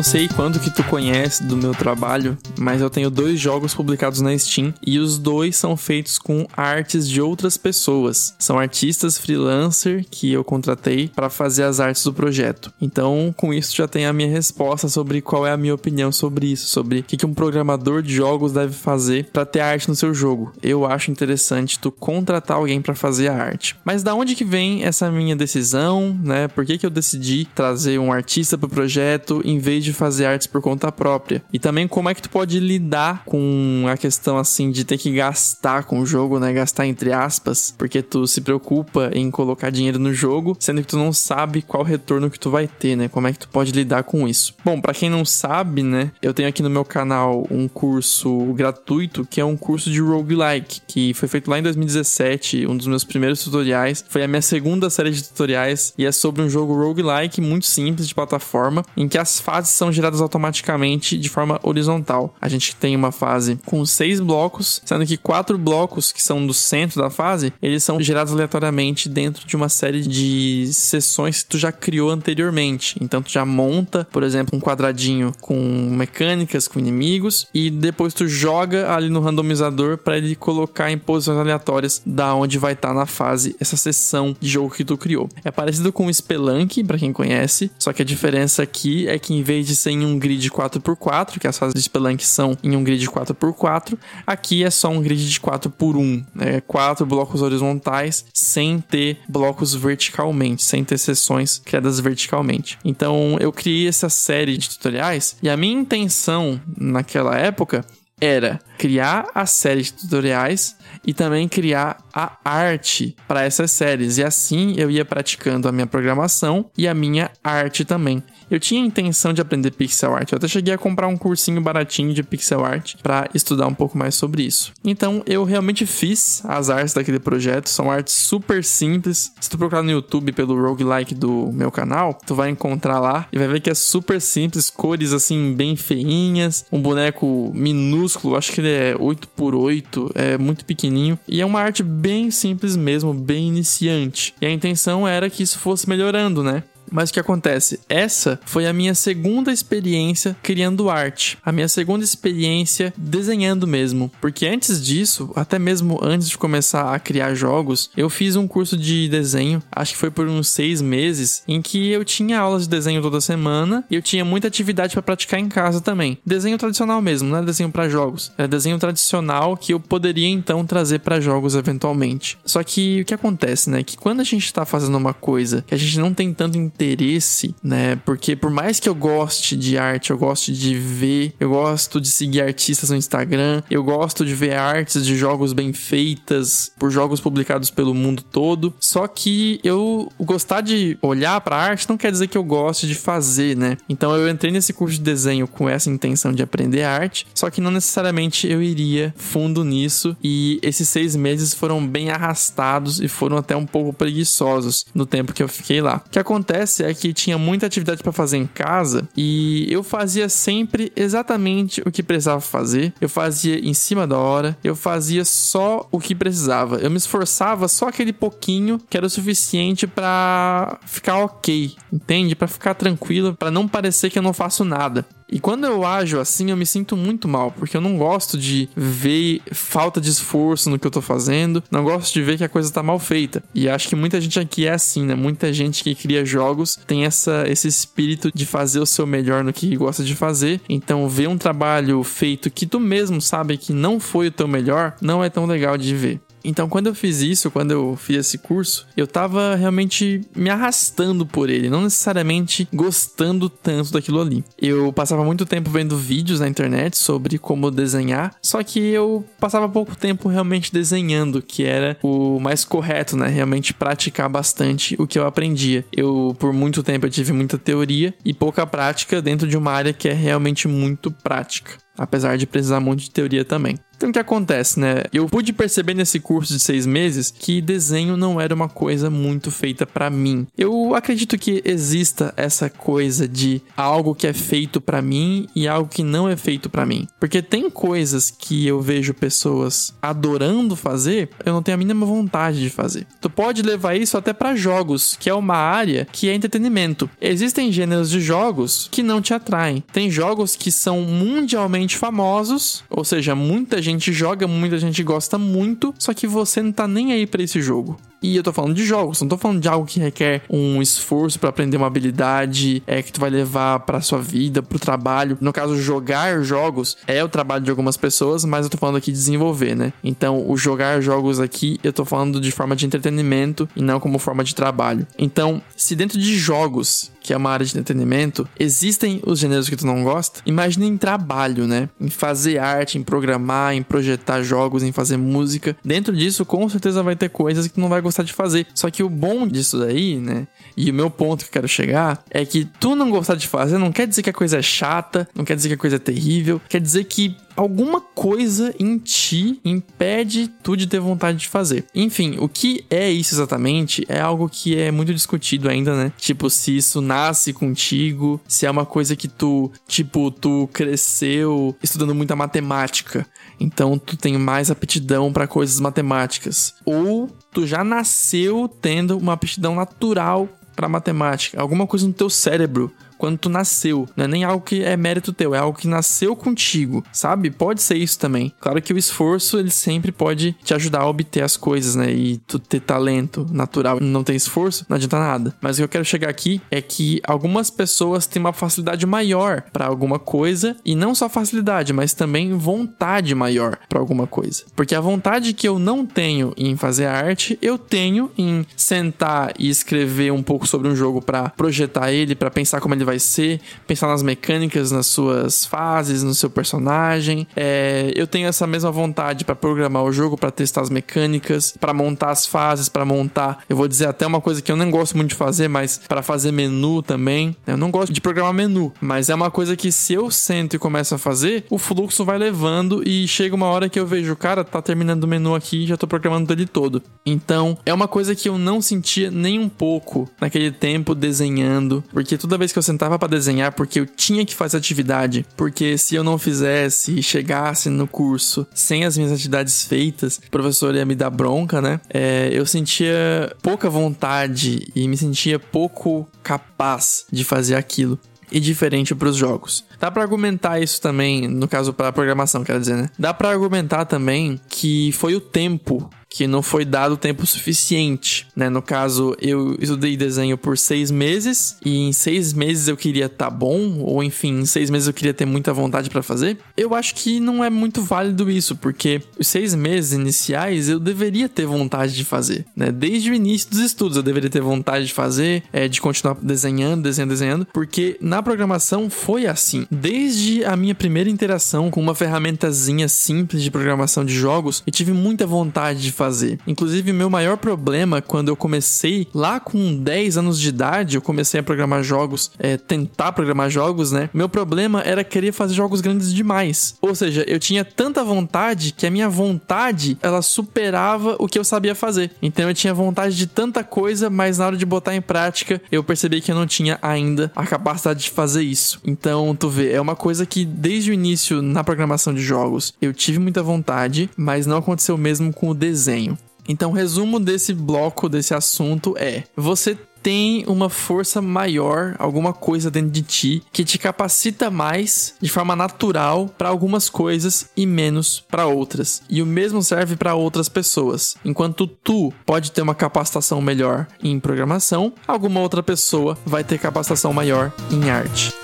Sei 0.09 0.27
quanto 0.27 0.59
que 0.59 0.71
tu 0.71 0.83
conhece 0.85 1.45
do 1.45 1.55
meu 1.55 1.75
trabalho, 1.75 2.39
mas 2.59 2.81
eu 2.81 2.89
tenho 2.89 3.11
dois 3.11 3.39
jogos 3.39 3.75
publicados 3.75 4.23
na 4.23 4.37
Steam 4.39 4.73
e 4.83 4.99
os 4.99 5.19
dois 5.19 5.55
são 5.55 5.77
feitos 5.77 6.19
com 6.19 6.47
artes 6.57 7.07
de 7.07 7.21
outras 7.21 7.59
pessoas. 7.59 8.35
São 8.39 8.59
artistas 8.59 9.19
freelancer 9.19 10.07
que 10.11 10.33
eu 10.33 10.43
contratei 10.43 11.09
para 11.15 11.29
fazer 11.29 11.65
as 11.65 11.79
artes 11.79 12.05
do 12.05 12.15
projeto. 12.15 12.73
Então, 12.81 13.35
com 13.37 13.53
isso 13.53 13.77
já 13.77 13.87
tem 13.87 14.07
a 14.07 14.13
minha 14.15 14.31
resposta 14.31 14.89
sobre 14.89 15.21
qual 15.21 15.47
é 15.47 15.53
a 15.53 15.59
minha 15.59 15.75
opinião 15.75 16.11
sobre 16.11 16.53
isso, 16.53 16.69
sobre 16.69 17.01
o 17.01 17.03
que 17.03 17.27
um 17.27 17.35
programador 17.35 18.01
de 18.01 18.15
jogos 18.15 18.53
deve 18.53 18.73
fazer 18.73 19.27
para 19.31 19.45
ter 19.45 19.61
arte 19.61 19.91
no 19.91 19.95
seu 19.95 20.15
jogo. 20.15 20.55
Eu 20.63 20.87
acho 20.87 21.11
interessante 21.11 21.79
tu 21.79 21.93
contratar 21.93 22.57
alguém 22.57 22.81
para 22.81 22.95
fazer 22.95 23.29
a 23.29 23.37
arte. 23.37 23.77
Mas 23.85 24.03
da 24.03 24.15
onde 24.15 24.35
que 24.35 24.45
vem 24.45 24.85
essa 24.85 25.11
minha 25.11 25.37
decisão, 25.37 26.19
né? 26.25 26.49
Por 26.49 26.65
que 26.65 26.79
que 26.79 26.87
eu 26.87 26.91
decidi 26.91 27.47
trazer 27.55 27.99
um 27.99 28.11
artista 28.11 28.57
para 28.57 28.67
o 28.67 28.71
projeto 28.71 29.43
em 29.45 29.59
vez 29.59 29.85
de 29.85 29.98
fazer 29.99 30.27
artes 30.27 30.47
por 30.47 30.63
conta 30.63 30.91
própria. 30.91 31.43
E 31.53 31.59
também 31.59 31.89
como 31.89 32.09
é 32.09 32.15
que 32.15 32.23
tu 32.23 32.31
pode 32.31 32.59
lidar 32.61 33.25
com 33.25 33.85
a 33.91 33.97
questão 33.97 34.39
assim 34.39 34.71
de 34.71 34.85
ter 34.85 34.97
que 34.97 35.13
gastar 35.13 35.85
com 35.85 36.01
o 36.01 36.07
jogo, 36.07 36.39
né? 36.39 36.53
Gastar 36.53 36.87
entre 36.87 37.13
aspas, 37.13 37.75
porque 37.77 38.03
tu 38.03 38.27
se 38.27 38.41
preocupa 38.41 39.11
em 39.13 39.31
colocar 39.31 39.71
dinheiro 39.71 39.99
no 39.99 40.15
jogo, 40.15 40.57
sendo 40.61 40.81
que 40.81 40.89
tu 40.89 40.97
não 40.97 41.13
sabe 41.13 41.63
qual 41.63 41.83
retorno 41.83 42.31
que 42.31 42.39
tu 42.39 42.51
vai 42.51 42.67
ter, 42.67 42.97
né? 42.97 43.09
Como 43.09 43.27
é 43.27 43.33
que 43.33 43.41
tu 43.41 43.49
pode 43.49 43.73
lidar 43.73 44.05
com 44.05 44.27
isso. 44.27 44.55
Bom, 44.65 44.81
para 44.81 44.95
quem 44.95 45.11
não 45.11 45.25
sabe, 45.25 45.83
né, 45.83 46.13
eu 46.23 46.33
tenho 46.33 46.49
aqui 46.49 46.63
no 46.63 46.71
meu 46.71 46.85
canal 46.85 47.47
um 47.51 47.67
curso 47.67 48.53
gratuito 48.55 49.27
que 49.29 49.41
é 49.41 49.45
um 49.45 49.57
curso 49.57 49.91
de 49.91 50.01
roguelike, 50.01 50.81
que 50.87 51.15
foi 51.15 51.29
feito 51.29 51.51
lá 51.51 51.59
em 51.59 51.63
2017, 51.63 52.67
um 52.67 52.77
dos 52.77 52.87
meus 52.87 53.05
primeiros 53.05 53.43
tutoriais. 53.43 54.05
Foi 54.09 54.23
a 54.23 54.29
minha 54.29 54.43
segunda 54.43 54.89
série 54.91 55.11
de 55.11 55.25
tutoriais 55.25 55.93
e 55.99 56.07
é 56.07 56.13
sobre 56.13 56.43
um 56.43 56.49
jogo 56.49 56.75
roguelike 56.75 57.41
muito 57.41 57.67
simples 57.67 58.07
de 58.09 58.15
plataforma, 58.15 58.85
em 58.97 59.09
que 59.09 59.19
as 59.19 59.41
fases 59.41 59.71
são 59.71 59.88
geradas 59.93 60.21
automaticamente 60.21 61.17
de 61.19 61.29
forma 61.29 61.59
horizontal. 61.63 62.35
A 62.41 62.49
gente 62.49 62.75
tem 62.77 62.97
uma 62.97 63.13
fase 63.13 63.59
com 63.65 63.85
seis 63.85 64.21
blocos, 64.21 64.81
sendo 64.85 65.07
que 65.07 65.17
quatro 65.17 65.59
blocos 65.59 66.13
que 66.13 66.23
são 66.23 66.47
do 66.47 66.55
centro 66.55 67.01
da 67.01 67.11
fase, 67.11 67.53
eles 67.63 67.83
são 67.83 68.01
gerados 68.01 68.33
aleatoriamente 68.33 69.09
dentro 69.09 69.47
de 69.47 69.57
uma 69.57 69.69
série 69.69 70.03
de 70.03 70.71
sessões 70.73 71.43
que 71.43 71.51
tu 71.51 71.59
já 71.59 71.73
criou 71.73 72.11
anteriormente. 72.11 72.97
Então 73.01 73.23
tu 73.23 73.31
já 73.31 73.45
monta, 73.45 74.07
por 74.11 74.23
exemplo, 74.23 74.57
um 74.57 74.61
quadradinho 74.61 75.33
com 75.41 75.57
mecânicas, 75.91 76.69
com 76.69 76.79
inimigos, 76.79 77.47
e 77.53 77.71
depois 77.71 78.15
tu 78.15 78.29
joga 78.29 78.95
ali 78.95 79.09
no 79.09 79.21
randomizador 79.21 79.99
para 79.99 80.17
ele 80.17 80.35
colocar 80.35 80.91
em 80.91 80.99
posições 80.99 81.39
aleatórias 81.39 82.03
da 82.05 82.35
onde 82.35 82.59
vai 82.59 82.73
estar 82.73 82.89
tá 82.89 82.95
na 82.95 83.07
fase 83.07 83.57
essa 83.61 83.77
sessão 83.77 84.37
de 84.39 84.49
jogo 84.49 84.71
que 84.71 84.85
tu 84.85 84.97
criou. 84.97 85.29
É 85.45 85.51
parecido 85.51 85.93
com 85.93 86.07
o 86.07 86.15
Spelunk, 86.15 86.83
para 86.85 86.99
quem 86.99 87.13
conhece, 87.13 87.71
só 87.79 87.93
que 87.93 88.03
a 88.03 88.05
diferença 88.05 88.63
aqui 88.63 89.09
é 89.09 89.19
que 89.19 89.35
em 89.35 89.43
vez 89.43 89.67
de 89.67 89.77
ser 89.79 89.91
em 89.91 90.05
um 90.05 90.19
grid 90.19 90.51
4x4, 90.51 91.39
que 91.39 91.47
as 91.47 91.59
fases 91.59 91.75
de 91.75 91.83
Spelunk 91.83 92.25
são 92.25 92.57
em 92.63 92.77
um 92.77 92.85
grid 92.85 93.07
4x4, 93.07 93.99
aqui 94.27 94.65
é 94.65 94.71
só 94.71 94.89
um 94.89 95.01
grid 95.01 95.29
de 95.29 95.41
4x1, 95.41 96.27
né? 96.35 96.61
quatro 96.61 97.07
blocos 97.07 97.43
horizontais 97.43 98.25
sem 98.33 98.81
ter 98.81 99.19
blocos 99.29 99.75
verticalmente, 99.75 100.63
sem 100.63 100.85
ter 100.85 100.99
sessões 100.99 101.61
criadas 101.65 102.01
verticalmente. 102.01 102.79
Então 102.85 103.37
eu 103.41 103.53
criei 103.53 103.89
essa 103.89 104.09
série 104.09 104.57
de 104.57 104.69
tutoriais 104.69 105.37
e 105.43 105.49
a 105.49 105.57
minha 105.57 105.81
intenção 105.81 106.61
naquela 106.77 107.37
época 107.37 107.85
era 108.21 108.59
criar 108.77 109.29
a 109.35 109.47
série 109.47 109.83
de 109.83 109.93
tutoriais 109.93 110.77
e 111.07 111.15
também 111.15 111.49
criar 111.49 111.99
a 112.19 112.37
arte 112.45 113.15
para 113.29 113.45
essas 113.45 113.71
séries. 113.71 114.19
E 114.19 114.25
assim 114.25 114.75
eu 114.77 114.91
ia 114.91 115.05
praticando 115.05 115.69
a 115.69 115.73
minha 115.73 115.87
programação 115.87 116.69
e 116.77 116.89
a 116.89 116.95
minha 116.95 117.31
arte 117.45 117.85
também. 117.85 118.23
Eu 118.51 118.59
tinha 118.59 118.83
a 118.83 118.87
intenção 118.87 119.33
de 119.33 119.41
aprender 119.41 119.71
pixel 119.73 120.15
art, 120.15 120.33
eu 120.33 120.37
até 120.37 120.49
cheguei 120.49 120.73
a 120.73 120.79
comprar 120.79 121.07
um 121.07 121.17
cursinho 121.17 121.61
baratinho 121.61 122.15
de 122.15 122.23
pixel 122.23 122.65
art 122.65 122.95
para 123.03 123.29
estudar 123.35 123.67
um 123.67 123.75
pouco 123.75 123.97
mais 123.97 124.15
sobre 124.15 124.43
isso. 124.43 124.73
Então 124.83 125.23
eu 125.27 125.45
realmente 125.45 125.87
fiz 125.87 126.43
as 126.47 126.71
artes 126.71 126.95
daquele 126.95 127.21
projeto, 127.21 127.69
são 127.69 127.91
artes 127.91 128.15
super 128.15 128.65
simples. 128.65 129.33
Se 129.39 129.51
tu 129.51 129.59
procurar 129.59 129.83
no 129.83 129.91
YouTube 129.91 130.33
pelo 130.33 130.61
roguelike 130.61 131.15
do 131.15 131.53
meu 131.53 131.71
canal, 131.71 132.19
tu 132.27 132.35
vai 132.35 132.49
encontrar 132.49 132.99
lá 132.99 133.29
e 133.31 133.39
vai 133.39 133.47
ver 133.47 133.61
que 133.61 133.71
é 133.71 133.75
super 133.75 134.21
simples, 134.21 134.71
cores 134.71 135.13
assim 135.13 135.55
bem 135.55 135.77
feinhas, 135.77 136.65
um 136.73 136.81
boneco 136.81 137.53
minúsculo, 137.55 138.35
acho 138.35 138.51
que 138.53 138.61
ele 138.61 138.73
é 138.73 138.97
8 138.99 139.29
por 139.29 139.55
8, 139.55 140.13
é 140.15 140.39
muito 140.39 140.65
pequenininho 140.65 141.19
e 141.29 141.41
é 141.41 141.47
uma 141.47 141.61
arte 141.61 141.83
bem 141.83 142.08
simples 142.31 142.77
mesmo, 142.77 143.13
bem 143.13 143.49
iniciante. 143.49 144.35
E 144.41 144.47
a 144.47 144.51
intenção 144.51 145.07
era 145.07 145.29
que 145.29 145.43
isso 145.43 145.59
fosse 145.59 145.89
melhorando, 145.89 146.43
né? 146.43 146.63
Mas 146.91 147.11
o 147.11 147.13
que 147.13 147.21
acontece? 147.21 147.81
Essa 147.89 148.41
foi 148.45 148.67
a 148.67 148.73
minha 148.73 148.95
segunda 148.95 149.53
experiência 149.53 150.37
criando 150.43 150.91
arte. 150.91 151.39
A 151.45 151.53
minha 151.53 151.69
segunda 151.69 152.05
experiência 152.05 152.93
desenhando 152.97 153.67
mesmo. 153.67 154.11
Porque 154.21 154.47
antes 154.47 154.85
disso, 154.85 155.31
até 155.35 155.59
mesmo 155.59 155.99
antes 156.03 156.29
de 156.29 156.39
começar 156.39 156.95
a 156.95 156.99
criar 156.99 157.35
jogos, 157.35 157.91
eu 157.97 158.09
fiz 158.09 158.37
um 158.37 158.47
curso 158.47 158.77
de 158.77 159.09
desenho, 159.09 159.63
acho 159.73 159.93
que 159.93 159.99
foi 159.99 160.11
por 160.11 160.27
uns 160.27 160.49
seis 160.49 160.81
meses, 160.81 161.43
em 161.47 161.61
que 161.61 161.91
eu 161.91 162.05
tinha 162.05 162.39
aulas 162.39 162.63
de 162.63 162.69
desenho 162.69 163.03
toda 163.03 163.21
semana 163.21 163.85
e 163.91 163.95
eu 163.95 164.03
tinha 164.03 164.25
muita 164.25 164.49
atividade 164.49 164.93
para 164.95 165.03
praticar 165.03 165.41
em 165.41 165.49
casa 165.49 165.81
também. 165.81 166.19
Desenho 166.25 166.59
tradicional 166.59 167.01
mesmo, 167.01 167.29
não 167.29 167.39
é 167.39 167.43
desenho 167.43 167.71
para 167.71 167.89
jogos. 167.89 168.33
É 168.39 168.47
desenho 168.47 168.79
tradicional 168.79 169.57
que 169.57 169.73
eu 169.73 169.81
poderia 169.81 170.29
então 170.29 170.65
trazer 170.65 171.01
para 171.01 171.21
jogos 171.21 171.55
eventualmente. 171.55 172.39
Só 172.45 172.63
que 172.63 173.03
o 173.03 173.05
que 173.05 173.15
acontece, 173.15 173.71
né? 173.71 173.83
Que 173.83 173.97
quando 173.97 174.21
a 174.21 174.25
gente 174.25 174.53
tá 174.53 174.65
fazendo 174.65 174.97
uma 174.97 175.15
coisa 175.15 175.65
que 175.67 175.75
a 175.75 175.79
gente 175.79 175.99
não 175.99 176.13
tem 176.13 176.33
tanto 176.33 176.59
interesse, 176.79 177.55
né? 177.63 177.97
Porque 178.05 178.37
por 178.37 178.51
mais 178.51 178.79
que 178.79 178.89
eu 178.89 178.95
goste 178.95 179.57
de 179.57 179.77
arte, 179.77 180.11
eu 180.11 180.19
gosto 180.19 180.53
de 180.53 180.75
ver, 180.75 181.35
eu 181.41 181.51
gosto 181.51 182.01
de 182.01 182.09
seguir 182.09 182.41
artistas 182.41 182.91
no 182.91 182.97
Instagram, 182.97 183.63
eu 183.71 183.83
gosto 183.83 184.25
de 184.25 184.35
ver 184.35 184.55
artes 184.55 185.05
de 185.05 185.17
jogos 185.17 185.53
bem 185.53 185.73
feitas 185.73 186.71
por 186.79 186.91
jogos 186.91 187.21
publicados 187.21 187.71
pelo 187.71 187.95
mundo 187.95 188.23
todo. 188.23 188.73
Só 188.81 189.07
que 189.09 189.61
eu 189.65 190.11
gostar 190.21 190.61
de 190.61 190.97
olhar 191.03 191.41
para 191.41 191.57
arte 191.57 191.89
não 191.89 191.97
quer 191.97 192.13
dizer 192.13 192.29
que 192.29 192.39
eu 192.39 192.45
goste 192.45 192.87
de 192.87 192.95
fazer, 192.95 193.57
né? 193.57 193.77
Então 193.89 194.15
eu 194.17 194.29
entrei 194.29 194.53
nesse 194.53 194.73
curso 194.73 194.97
de 194.97 195.03
desenho 195.03 195.49
com 195.49 195.69
essa 195.69 195.91
intenção 195.91 196.33
de 196.33 196.43
aprender 196.43 196.85
arte, 196.85 197.27
só 197.35 197.51
que 197.51 197.61
não 197.61 197.71
necessariamente 197.71 198.47
eu 198.47 198.63
iria 198.63 199.13
fundo 199.17 199.65
nisso 199.65 200.17
e 200.23 200.59
esses 200.63 200.89
seis 200.89 201.17
meses 201.17 201.55
foram 201.55 201.85
bem 201.87 202.11
arrastados 202.11 203.01
e 203.01 203.09
foram 203.09 203.37
até 203.37 203.57
um 203.57 203.67
pouco 203.67 203.93
preguiçosos 203.93 204.87
no 204.95 205.07
tempo 205.07 205.33
que 205.33 205.43
eu 205.43 205.49
fiquei 205.49 205.81
lá. 205.81 206.03
O 206.07 206.11
que 206.11 206.19
acontece 206.19 206.68
acontece 206.69 206.85
é 206.85 206.93
que 206.93 207.13
tinha 207.13 207.39
muita 207.39 207.67
atividade 207.67 208.03
para 208.03 208.13
fazer 208.13 208.37
em 208.37 208.47
casa 208.47 209.09
e 209.17 209.67
eu 209.71 209.83
fazia 209.83 210.29
sempre 210.29 210.93
exatamente 210.95 211.81
o 211.87 211.91
que 211.91 212.03
precisava 212.03 212.41
fazer. 212.41 212.93
Eu 213.01 213.09
fazia 213.09 213.59
em 213.59 213.73
cima 213.73 214.07
da 214.07 214.19
hora, 214.19 214.57
eu 214.63 214.77
fazia 214.77 215.25
só 215.25 215.89
o 215.91 215.99
que 215.99 216.15
precisava. 216.15 216.77
Eu 216.77 216.91
me 216.91 216.99
esforçava 216.99 217.67
só 217.69 217.89
aquele 217.89 218.13
pouquinho 218.13 218.81
que 218.89 218.97
era 218.97 219.07
o 219.07 219.11
suficiente 219.11 219.87
para 219.87 220.79
ficar 220.87 221.17
ok, 221.19 221.73
entende? 221.93 222.37
Para 222.37 222.49
ficar 222.49 222.75
tranquilo, 222.75 223.35
para 223.35 223.51
não 223.51 223.67
parecer 223.67 224.11
que 224.11 224.19
eu 224.19 224.23
não 224.23 224.33
faço 224.33 224.65
nada. 224.65 225.07
E 225.31 225.39
quando 225.39 225.65
eu 225.65 225.85
ajo 225.85 226.19
assim, 226.19 226.51
eu 226.51 226.57
me 226.57 226.65
sinto 226.65 226.97
muito 226.97 227.29
mal, 227.29 227.53
porque 227.53 227.77
eu 227.77 227.81
não 227.81 227.99
gosto 227.99 228.39
de 228.39 228.69
ver 228.75 229.41
falta 229.53 230.01
de 230.01 230.11
esforço 230.11 230.71
no 230.71 230.79
que 230.79 230.87
eu 230.87 230.91
tô 230.91 231.03
fazendo, 231.03 231.63
não 231.71 231.85
gosto 231.85 232.13
de 232.15 232.23
ver 232.23 232.39
que 232.39 232.45
a 232.45 232.49
coisa 232.49 232.73
tá 232.73 232.83
mal 232.83 232.99
feita. 232.99 233.43
E 233.55 233.69
acho 233.69 233.89
que 233.89 233.97
muita 233.97 234.21
gente 234.21 234.41
aqui 234.41 234.67
é 234.67 234.73
assim, 234.73 235.05
né? 235.05 235.15
Muita 235.15 235.53
gente 235.53 235.85
que 235.85 235.95
cria 235.95 236.25
jogos 236.25 236.79
tem 236.87 237.05
essa, 237.05 237.45
esse 237.47 237.69
espírito 237.69 238.31
de 238.35 238.47
fazer 238.47 238.81
o 238.81 238.87
seu 238.87 239.07
melhor 239.07 239.45
no 239.45 239.53
que 239.53 239.77
gosta 239.77 240.03
de 240.03 240.15
fazer. 240.15 240.61
Então, 240.69 241.09
ver 241.09 241.29
um 241.29 241.37
trabalho 241.37 242.03
feito 242.03 242.51
que 242.51 242.67
tu 242.67 242.81
mesmo 242.81 243.21
sabe 243.21 243.59
que 243.59 243.73
não 243.73 244.01
foi 244.01 244.29
o 244.29 244.33
teu 244.33 244.49
melhor, 244.49 244.95
não 245.01 245.23
é 245.23 245.29
tão 245.29 245.45
legal 245.45 245.77
de 245.77 245.95
ver. 245.95 246.21
Então, 246.49 246.67
quando 246.67 246.87
eu 246.87 246.95
fiz 246.95 247.21
isso, 247.21 247.51
quando 247.51 247.73
eu 247.73 247.95
fiz 247.95 248.17
esse 248.17 248.39
curso, 248.39 248.87
eu 248.97 249.07
tava 249.07 249.55
realmente 249.55 250.23
me 250.35 250.49
arrastando 250.49 251.27
por 251.27 251.51
ele, 251.51 251.69
não 251.69 251.83
necessariamente 251.83 252.67
gostando 252.73 253.51
tanto 253.51 253.93
daquilo 253.93 254.19
ali. 254.19 254.43
Eu 254.59 254.91
passava 254.91 255.23
muito 255.23 255.45
tempo 255.45 255.69
vendo 255.69 255.99
vídeos 255.99 256.41
na 256.41 256.49
internet 256.49 256.97
sobre 256.97 257.37
como 257.39 257.71
desenhar, 257.71 258.35
só 258.43 258.63
que 258.63 258.79
eu 258.79 259.27
passava 259.39 259.69
pouco 259.69 259.95
tempo 259.95 260.27
realmente 260.27 260.73
desenhando, 260.73 261.43
que 261.43 261.65
era 261.65 261.99
o 262.03 262.41
mais 262.41 262.65
correto, 262.65 263.15
né? 263.15 263.29
Realmente 263.29 263.75
praticar 263.75 264.31
bastante 264.31 264.97
o 264.99 265.07
que 265.07 265.19
eu 265.19 265.27
aprendia. 265.27 265.85
Eu, 265.95 266.35
por 266.39 266.55
muito 266.55 266.83
tempo, 266.83 267.05
eu 267.05 267.11
tive 267.11 267.35
muita 267.35 267.59
teoria 267.59 268.15
e 268.25 268.33
pouca 268.33 268.67
prática 268.67 269.21
dentro 269.21 269.47
de 269.47 269.57
uma 269.57 269.73
área 269.73 269.93
que 269.93 270.09
é 270.09 270.15
realmente 270.15 270.67
muito 270.67 271.11
prática 271.11 271.77
apesar 271.99 272.39
de 272.39 272.47
precisar 272.47 272.79
muito 272.79 273.01
de 273.01 273.11
teoria 273.11 273.45
também. 273.45 273.77
Então 273.99 274.11
o 274.11 274.13
que 274.13 274.19
acontece, 274.21 274.79
né? 274.79 275.03
Eu 275.13 275.27
pude 275.27 275.53
perceber 275.53 275.93
nesse 275.93 276.21
curso 276.21 276.53
de 276.53 276.61
seis 276.61 276.87
meses 276.87 277.35
que 277.37 277.61
desenho 277.61 278.17
não 278.17 278.41
era 278.41 278.55
uma 278.55 278.69
coisa 278.69 279.11
muito 279.11 279.51
feita 279.51 279.85
para 279.85 280.09
mim. 280.09 280.47
Eu 280.57 280.95
acredito 280.95 281.37
que 281.37 281.61
exista 281.65 282.33
essa 282.37 282.71
coisa 282.71 283.27
de 283.27 283.61
algo 283.77 284.15
que 284.15 284.29
é 284.29 284.33
feito 284.33 284.81
para 284.81 285.03
mim 285.03 285.49
e 285.53 285.67
algo 285.67 285.91
que 285.91 286.05
não 286.05 286.29
é 286.29 286.37
feito 286.37 286.71
para 286.71 286.87
mim. 286.87 287.09
Porque 287.19 287.43
tem 287.43 287.69
coisas 287.69 288.31
que 288.31 288.65
eu 288.69 288.81
vejo 288.81 289.13
pessoas 289.13 289.93
adorando 290.01 290.77
fazer, 290.77 291.29
eu 291.45 291.53
não 291.53 291.63
tenho 291.63 291.75
a 291.75 291.79
mínima 291.79 292.07
vontade 292.07 292.61
de 292.61 292.71
fazer. 292.71 293.05
Tu 293.21 293.29
pode 293.29 293.63
levar 293.63 293.97
isso 293.97 294.17
até 294.17 294.33
para 294.33 294.55
jogos, 294.55 295.17
que 295.19 295.29
é 295.29 295.35
uma 295.35 295.57
área 295.57 296.07
que 296.13 296.29
é 296.29 296.35
entretenimento. 296.35 297.11
Existem 297.21 297.73
gêneros 297.73 298.11
de 298.11 298.21
jogos 298.21 298.89
que 298.93 299.03
não 299.03 299.21
te 299.21 299.35
atraem. 299.35 299.83
Tem 299.93 300.09
jogos 300.09 300.55
que 300.55 300.71
são 300.71 301.01
mundialmente 301.01 301.97
famosos, 301.97 302.85
ou 302.89 303.05
seja, 303.05 303.35
muita 303.35 303.83
gente 303.83 303.88
gente 303.89 304.13
joga, 304.13 304.47
muita 304.47 304.79
gente 304.79 305.03
gosta 305.03 305.39
muito, 305.39 305.95
só 305.99 306.13
que 306.15 306.27
você 306.27 306.63
não 306.63 306.73
tá 306.73 306.87
nem 306.87 307.13
aí 307.13 307.27
para 307.27 307.43
esse 307.43 307.61
jogo. 307.61 307.99
E 308.23 308.37
eu 308.37 308.43
tô 308.43 308.53
falando 308.53 308.75
de 308.75 308.85
jogos, 308.85 309.21
não 309.21 309.29
tô 309.29 309.39
falando 309.39 309.61
de 309.61 309.69
algo 309.69 309.87
que 309.87 310.01
requer 310.01 310.43
um 310.51 310.83
esforço 310.83 311.39
para 311.39 311.51
aprender 311.51 311.77
uma 311.77 311.87
habilidade, 311.87 312.83
é 312.87 313.03
que 313.03 313.13
tu 313.13 313.21
vai 313.21 313.31
levar 313.31 313.81
para 313.81 314.01
sua 314.01 314.21
vida, 314.21 314.63
pro 314.63 314.79
trabalho. 314.79 315.39
No 315.41 315.53
caso, 315.53 315.81
jogar 315.81 316.43
jogos 316.43 316.97
é 317.07 317.23
o 317.23 317.29
trabalho 317.29 317.65
de 317.65 317.71
algumas 317.71 317.97
pessoas, 317.97 318.45
mas 318.45 318.65
eu 318.65 318.71
tô 318.71 318.79
falando 318.79 318.97
aqui 318.97 319.13
de 319.13 319.19
desenvolver, 319.19 319.77
né? 319.77 319.93
Então, 320.03 320.49
o 320.49 320.57
jogar 320.57 321.01
jogos 321.01 321.39
aqui, 321.39 321.79
eu 321.85 321.93
tô 321.93 322.05
falando 322.05 322.41
de 322.41 322.51
forma 322.51 322.75
de 322.75 322.87
entretenimento 322.87 323.69
e 323.77 323.83
não 323.83 324.01
como 324.01 324.19
forma 324.19 324.43
de 324.43 324.55
trabalho. 324.55 325.07
Então, 325.17 325.63
se 325.77 325.95
dentro 325.95 326.19
de 326.19 326.37
jogos 326.37 327.13
que 327.29 327.35
é 327.35 327.37
uma 327.37 327.51
área 327.51 327.67
de 327.67 327.73
entretenimento, 327.73 328.49
existem 328.59 329.21
os 329.27 329.39
gêneros 329.39 329.69
que 329.69 329.77
tu 329.77 329.87
não 329.87 330.03
gosta, 330.03 330.41
imagina 330.47 330.87
em 330.87 330.97
trabalho, 330.97 331.67
né? 331.67 331.91
Em 332.01 332.09
fazer 332.09 332.57
arte, 332.57 332.97
em 332.97 333.03
programar, 333.03 333.75
em 333.75 333.83
projetar 333.83 334.43
jogos, 334.43 334.83
em 334.83 334.93
fazer 334.93 335.19
música. 335.19 335.77
Dentro 335.85 336.17
disso, 336.17 336.47
com 336.47 336.67
certeza 336.71 337.03
vai 337.03 337.15
ter 337.15 337.29
coisas 337.29 337.67
que 337.67 337.75
tu 337.75 337.81
não 337.81 337.91
vai 337.91 338.01
gostar 338.01 338.08
de 338.25 338.33
fazer. 338.33 338.67
Só 338.75 338.91
que 338.91 339.03
o 339.03 339.09
bom 339.09 339.47
disso 339.47 339.79
daí, 339.79 340.17
né? 340.17 340.47
E 340.77 340.91
o 340.91 340.95
meu 340.95 341.11
ponto 341.11 341.45
que 341.45 341.49
eu 341.49 341.53
quero 341.53 341.69
chegar 341.69 342.23
é 342.31 342.45
que 342.45 342.65
tu 342.65 342.95
não 342.95 343.11
gostar 343.11 343.35
de 343.35 343.47
fazer 343.49 343.79
não 343.79 343.93
quer 343.93 344.07
dizer 344.07 344.23
que 344.23 344.31
a 344.31 344.33
coisa 344.33 344.59
é 344.59 344.63
chata, 344.63 345.29
não 345.35 345.45
quer 345.45 345.57
dizer 345.57 345.69
que 345.69 345.75
a 345.75 345.79
coisa 345.79 345.97
é 345.97 345.99
terrível, 345.99 346.61
quer 346.69 346.81
dizer 346.81 347.05
que 347.05 347.37
alguma 347.59 348.01
coisa 348.01 348.73
em 348.79 348.99
ti 348.99 349.61
impede 349.65 350.47
tu 350.63 350.77
de 350.77 350.87
ter 350.87 351.01
vontade 351.01 351.39
de 351.39 351.49
fazer. 351.49 351.85
Enfim, 351.93 352.37
o 352.39 352.49
que 352.49 352.85
é 352.89 353.11
isso 353.11 353.35
exatamente 353.35 354.07
é 354.09 354.21
algo 354.21 354.49
que 354.49 354.79
é 354.79 354.93
muito 354.93 355.13
discutido 355.13 355.69
ainda, 355.69 355.97
né? 355.97 356.13
Tipo, 356.17 356.49
se 356.49 356.77
isso 356.77 357.01
nasce 357.01 357.53
contigo, 357.53 358.41
se 358.47 358.65
é 358.65 358.71
uma 358.71 358.87
coisa 358.87 359.17
que 359.17 359.27
tu, 359.27 359.73
tipo, 359.89 360.31
tu 360.31 360.71
cresceu 360.73 361.77
estudando 361.83 362.15
muita 362.15 362.37
matemática, 362.37 363.27
então 363.59 363.99
tu 363.99 364.17
tem 364.17 364.39
mais 364.39 364.71
aptidão 364.71 365.33
para 365.33 365.49
coisas 365.49 365.81
matemáticas, 365.81 366.75
ou 366.85 367.29
tu 367.53 367.67
já 367.67 367.83
nasceu 367.83 368.69
tendo 368.69 369.19
uma 369.19 369.33
aptidão 369.33 369.75
natural 369.75 370.49
para 370.77 370.89
matemática, 370.89 371.61
alguma 371.61 371.89
coisa 371.89 372.07
no 372.07 372.13
teu 372.13 372.31
cérebro 372.31 372.93
quando 373.19 373.39
tu 373.39 373.49
nasceu. 373.49 374.09
Não 374.17 374.25
é 374.25 374.29
nem 374.29 374.45
algo 374.45 374.65
que 374.65 374.83
é 374.83 374.97
mérito 374.97 375.33
teu, 375.33 375.55
é 375.55 375.59
algo 375.59 375.79
que 375.79 375.89
nasceu 375.89 376.35
contigo, 376.35 377.05
sabe? 377.13 377.51
Pode 377.51 377.83
ser 377.83 377.97
isso 377.97 378.19
também. 378.19 378.53
Claro 378.61 378.81
que 378.81 378.93
o 378.93 378.99
esforço, 378.99 379.59
ele 379.59 379.71
sempre 379.71 380.13
pode 380.13 380.57
te 380.65 380.73
ajudar 380.73 381.01
a 381.01 381.09
obter 381.09 381.43
as 381.43 381.57
coisas, 381.57 381.95
né? 381.95 382.11
E 382.11 382.39
tu 382.39 382.59
ter 382.59 382.81
talento 382.81 383.47
natural 383.51 383.99
não 384.01 384.25
ter 384.25 384.35
esforço, 384.35 384.87
não 384.89 384.97
adianta 384.97 385.19
nada. 385.19 385.55
Mas 385.61 385.77
o 385.77 385.79
que 385.79 385.85
eu 385.85 385.89
quero 385.89 386.05
chegar 386.05 386.29
aqui 386.29 386.61
é 386.71 386.81
que 386.81 387.21
algumas 387.27 387.71
pessoas 387.71 388.27
têm 388.27 388.41
uma 388.41 388.53
facilidade 388.53 389.05
maior 389.07 389.63
para 389.73 389.87
alguma 389.87 390.19
coisa 390.19 390.77
e 390.85 390.95
não 390.95 391.15
só 391.15 391.29
facilidade, 391.29 391.93
mas 391.93 392.15
também 392.15 392.57
vontade 392.57 393.35
maior 393.35 393.79
para 393.89 393.99
alguma 393.99 394.27
coisa. 394.27 394.65
Porque 394.77 394.95
a 394.95 395.01
vontade 395.01 395.53
que 395.53 395.69
eu 395.69 395.79
não 395.79 396.07
tenho 396.07 396.53
em 396.57 396.77
fazer 396.77 397.07
arte, 397.07 397.59
eu 397.61 397.79
tenho 397.79 398.31
em 398.37 398.67
sentar 398.77 399.55
e 399.59 399.69
escrever 399.69 400.33
um 400.33 400.43
pouco 400.43 400.67
sobre 400.67 400.89
um 400.89 400.97
jogo 400.97 401.21
para 401.21 401.51
projetar 401.51 402.13
ele, 402.13 402.35
para 402.35 402.51
pensar 402.51 402.81
como 402.81 402.95
ele 402.95 403.05
vai 403.09 403.19
ser, 403.19 403.59
pensar 403.87 404.07
nas 404.07 404.23
mecânicas, 404.23 404.93
nas 404.93 405.07
suas 405.07 405.65
fases, 405.65 406.23
no 406.23 406.35
seu 406.35 406.51
personagem. 406.51 407.47
É, 407.57 408.13
eu 408.15 408.27
tenho 408.27 408.47
essa 408.47 408.67
mesma 408.67 408.91
vontade 408.91 409.47
para 409.47 409.57
programar 409.57 410.05
o 410.05 410.13
jogo, 410.13 410.37
para 410.37 410.51
testar 410.51 410.83
as 410.83 410.91
mecânicas, 410.91 411.75
para 411.81 411.95
montar 411.95 412.31
as 412.31 412.45
fases, 412.47 412.89
para 412.89 413.05
montar. 413.07 413.65
Eu 413.67 413.77
vou 413.77 413.89
dizer 413.89 414.09
até 414.09 414.27
uma 414.27 414.43
coisa 414.43 414.61
que 414.61 414.71
eu 414.71 414.77
nem 414.77 414.91
gosto 414.91 415.17
muito 415.17 415.31
de 415.31 415.37
fazer, 415.37 415.69
mas 415.69 415.99
para 416.07 416.23
fazer 416.23 416.53
menu 416.53 417.03
também. 417.03 417.57
Eu 417.67 417.79
não 417.79 417.91
gosto 417.91 418.13
de 418.13 418.21
programar 418.21 418.53
menu, 418.53 418.93
mas 419.01 419.31
é 419.31 419.35
uma 419.35 419.51
coisa 419.51 419.75
que 419.75 419.91
se 419.91 420.13
eu 420.13 420.31
sento 420.31 420.77
e 420.77 420.79
começo 420.79 421.15
a 421.15 421.19
fazer, 421.19 421.65
o 421.71 421.79
fluxo 421.79 422.27
vai 422.27 422.37
levando 422.37 423.03
e 423.09 423.27
chega 423.27 423.55
uma 423.55 423.67
hora 423.67 423.89
que 423.89 423.99
eu 423.99 424.07
vejo, 424.07 424.37
cara, 424.37 424.63
tá 424.65 424.83
terminando 424.83 425.25
o 425.25 425.29
menu 425.29 425.55
aqui, 425.55 425.87
já 425.87 425.97
tô 425.97 426.07
programando 426.07 426.53
ele 426.53 426.67
todo. 426.67 427.03
Então, 427.25 427.79
é 427.87 427.95
uma 427.95 428.07
coisa 428.07 428.35
que 428.35 428.49
eu 428.49 428.59
não 428.59 428.83
sentia 428.83 429.31
nem 429.31 429.59
um 429.59 429.69
pouco 429.69 430.29
naquele 430.39 430.71
tempo 430.71 431.15
desenhando, 431.15 432.05
porque 432.13 432.37
toda 432.37 432.59
vez 432.59 432.71
que 432.71 432.79
eu 432.79 432.83
sentava 432.99 433.17
para 433.17 433.29
desenhar 433.29 433.73
porque 433.73 434.01
eu 434.01 434.07
tinha 434.07 434.45
que 434.45 434.55
fazer 434.55 434.77
atividade, 434.77 435.47
porque 435.57 435.97
se 435.97 436.17
eu 436.17 436.25
não 436.25 436.37
fizesse 436.37 437.21
e 437.21 437.23
chegasse 437.23 437.89
no 437.89 438.09
curso 438.09 438.67
sem 438.75 439.05
as 439.05 439.17
minhas 439.17 439.31
atividades 439.31 439.85
feitas, 439.85 440.41
o 440.45 440.51
professor 440.51 440.93
ia 440.97 441.05
me 441.05 441.15
dar 441.15 441.31
bronca, 441.31 441.81
né? 441.81 442.01
É, 442.11 442.49
eu 442.53 442.67
sentia 442.67 443.55
pouca 443.63 443.89
vontade 443.89 444.89
e 444.97 445.07
me 445.07 445.17
sentia 445.17 445.61
pouco 445.61 446.29
capaz 446.43 447.25
de 447.31 447.45
fazer 447.45 447.77
aquilo 447.77 448.19
e 448.51 448.59
diferente 448.59 449.15
para 449.15 449.29
os 449.29 449.37
jogos. 449.37 449.85
Dá 450.01 450.11
para 450.11 450.23
argumentar 450.23 450.81
isso 450.81 451.01
também, 451.01 451.47
no 451.47 451.69
caso 451.69 451.93
para 451.93 452.13
programação, 452.13 452.65
quer 452.65 452.81
dizer, 452.81 452.97
né? 452.97 453.11
Dá 453.19 453.33
para 453.33 453.51
argumentar 453.51 454.07
também 454.07 454.61
que 454.69 455.13
foi 455.13 455.35
o 455.35 455.41
tempo 455.41 456.11
que 456.29 456.47
não 456.47 456.63
foi 456.63 456.85
dado 456.85 457.17
tempo 457.17 457.47
suficiente, 457.47 458.47
né? 458.55 458.69
No 458.69 458.83
caso, 458.83 459.35
eu 459.41 459.77
estudei 459.81 460.17
desenho 460.17 460.59
por 460.59 460.77
seis 460.77 461.11
meses 461.11 461.77
e 461.85 461.97
em 462.09 462.13
seis 462.13 462.53
meses 462.53 462.89
eu 462.89 462.97
queria 462.97 463.27
estar 463.27 463.47
tá 463.47 463.51
bom, 463.51 464.01
ou 464.01 464.23
enfim, 464.23 464.61
em 464.61 464.67
seis 464.67 464.91
meses 464.91 465.09
eu 465.09 465.15
queria 465.15 465.33
ter 465.33 465.47
muita 465.47 465.73
vontade 465.73 466.11
para 466.11 466.23
fazer. 466.23 466.59
Eu 466.77 466.95
acho 466.95 467.15
que 467.15 467.41
não 467.41 467.65
é 467.65 467.71
muito 467.71 468.03
válido 468.03 468.51
isso, 468.51 468.77
porque 468.77 469.23
os 469.39 469.49
seis 469.49 469.75
meses 469.75 470.13
iniciais 470.13 470.89
eu 470.89 471.01
deveria 471.01 471.49
ter 471.49 471.67
vontade 471.67 472.15
de 472.15 472.25
fazer, 472.25 472.67
né? 472.77 472.93
Desde 472.93 473.31
o 473.31 473.35
início 473.35 473.71
dos 473.71 473.81
estudos 473.81 474.17
eu 474.17 474.23
deveria 474.23 474.51
ter 474.51 474.61
vontade 474.61 475.07
de 475.07 475.15
fazer, 475.15 475.63
é, 475.73 475.89
de 475.89 476.01
continuar 476.01 476.37
desenhando, 476.43 477.03
desenhando, 477.03 477.31
desenhando, 477.31 477.67
porque 477.73 478.17
na 478.21 478.43
programação 478.43 479.09
foi 479.09 479.47
assim. 479.47 479.87
Desde 479.91 480.65
a 480.65 480.77
minha 480.77 480.95
primeira 480.95 481.31
interação 481.31 481.91
com 481.91 482.01
uma 482.01 482.15
ferramentazinha 482.15 483.09
simples 483.09 483.63
de 483.63 483.71
programação 483.71 484.25
de 484.25 484.35
jogos, 484.35 484.83
eu 484.87 484.93
tive 484.93 485.13
muita 485.13 485.47
vontade 485.47 486.03
de 486.03 486.13
fazer. 486.19 486.59
Inclusive, 486.67 487.13
meu 487.13 487.31
maior 487.31 487.57
problema 487.57 488.21
quando 488.21 488.49
eu 488.49 488.57
comecei 488.57 489.29
lá 489.33 489.61
com 489.61 489.95
10 489.95 490.37
anos 490.37 490.59
de 490.59 490.69
idade, 490.69 491.17
eu 491.17 491.23
comecei 491.23 491.61
a 491.61 491.63
programar 491.63 492.03
jogos, 492.03 492.51
é, 492.59 492.77
tentar 492.77 493.31
programar 493.31 493.71
jogos, 493.71 494.11
né? 494.11 494.29
Meu 494.35 494.49
problema 494.49 495.01
era 495.03 495.23
querer 495.23 495.53
fazer 495.53 495.75
jogos 495.75 496.01
grandes 496.01 496.35
demais. 496.35 496.97
Ou 497.01 497.15
seja, 497.15 497.45
eu 497.47 497.61
tinha 497.61 497.85
tanta 497.85 498.25
vontade 498.25 498.93
que 498.93 499.07
a 499.07 499.11
minha 499.11 499.29
vontade 499.29 500.19
ela 500.21 500.43
superava 500.43 501.37
o 501.39 501.47
que 501.47 501.59
eu 501.59 501.65
sabia 501.65 501.95
fazer. 501.95 502.33
Então 502.43 502.69
eu 502.69 502.75
tinha 502.75 502.93
vontade 502.93 503.37
de 503.37 503.47
tanta 503.47 503.85
coisa, 503.85 504.29
mas 504.29 504.59
na 504.59 504.67
hora 504.67 504.77
de 504.77 504.85
botar 504.85 505.15
em 505.15 505.21
prática, 505.21 505.81
eu 505.93 506.03
percebi 506.03 506.41
que 506.41 506.51
eu 506.51 506.57
não 506.57 506.67
tinha 506.67 506.99
ainda 507.01 507.53
a 507.55 507.65
capacidade 507.65 508.25
de 508.25 508.31
fazer 508.31 508.63
isso. 508.63 509.01
Então, 509.05 509.55
tu 509.55 509.69
vê, 509.69 509.93
é 509.93 510.01
uma 510.01 510.17
coisa 510.17 510.45
que 510.45 510.65
desde 510.65 511.13
o 511.13 511.15
início 511.15 511.63
na 511.63 511.85
programação 511.85 512.35
de 512.35 512.43
jogos 512.43 512.93
eu 513.01 513.13
tive 513.13 513.39
muita 513.39 513.63
vontade, 513.63 514.29
mas 514.37 514.67
não 514.67 514.79
aconteceu 514.79 515.17
mesmo 515.17 515.53
com 515.53 515.69
o 515.69 515.75
desenho 515.75 516.08
desenho. 516.09 516.39
Então, 516.69 516.93
resumo 516.93 517.39
desse 517.39 517.73
bloco, 517.73 518.29
desse 518.29 518.55
assunto 518.55 519.15
é: 519.17 519.45
você 519.57 519.97
tem 520.23 520.65
uma 520.67 520.91
força 520.91 521.41
maior, 521.41 522.15
alguma 522.19 522.53
coisa 522.53 522.91
dentro 522.91 523.11
de 523.11 523.23
ti 523.23 523.63
que 523.73 523.85
te 523.85 523.99
capacita 523.99 524.71
mais 524.71 525.35
de 525.41 525.49
forma 525.49 525.77
natural 525.77 526.51
para 526.59 526.69
algumas 526.69 527.09
coisas 527.09 527.71
e 527.77 527.87
menos 527.87 528.45
para 528.51 528.67
outras. 528.67 529.23
E 529.31 529.41
o 529.41 529.47
mesmo 529.47 529.83
serve 529.83 530.17
para 530.17 530.35
outras 530.35 530.69
pessoas. 530.69 531.37
Enquanto 531.45 531.87
tu 531.87 532.33
pode 532.45 532.73
ter 532.73 532.83
uma 532.83 532.95
capacitação 532.95 533.63
melhor 533.63 534.07
em 534.23 534.39
programação, 534.41 535.13
alguma 535.27 535.61
outra 535.61 535.83
pessoa 535.83 536.37
vai 536.45 536.65
ter 536.65 536.79
capacitação 536.79 537.33
maior 537.33 537.73
em 537.91 538.11
arte. 538.11 538.58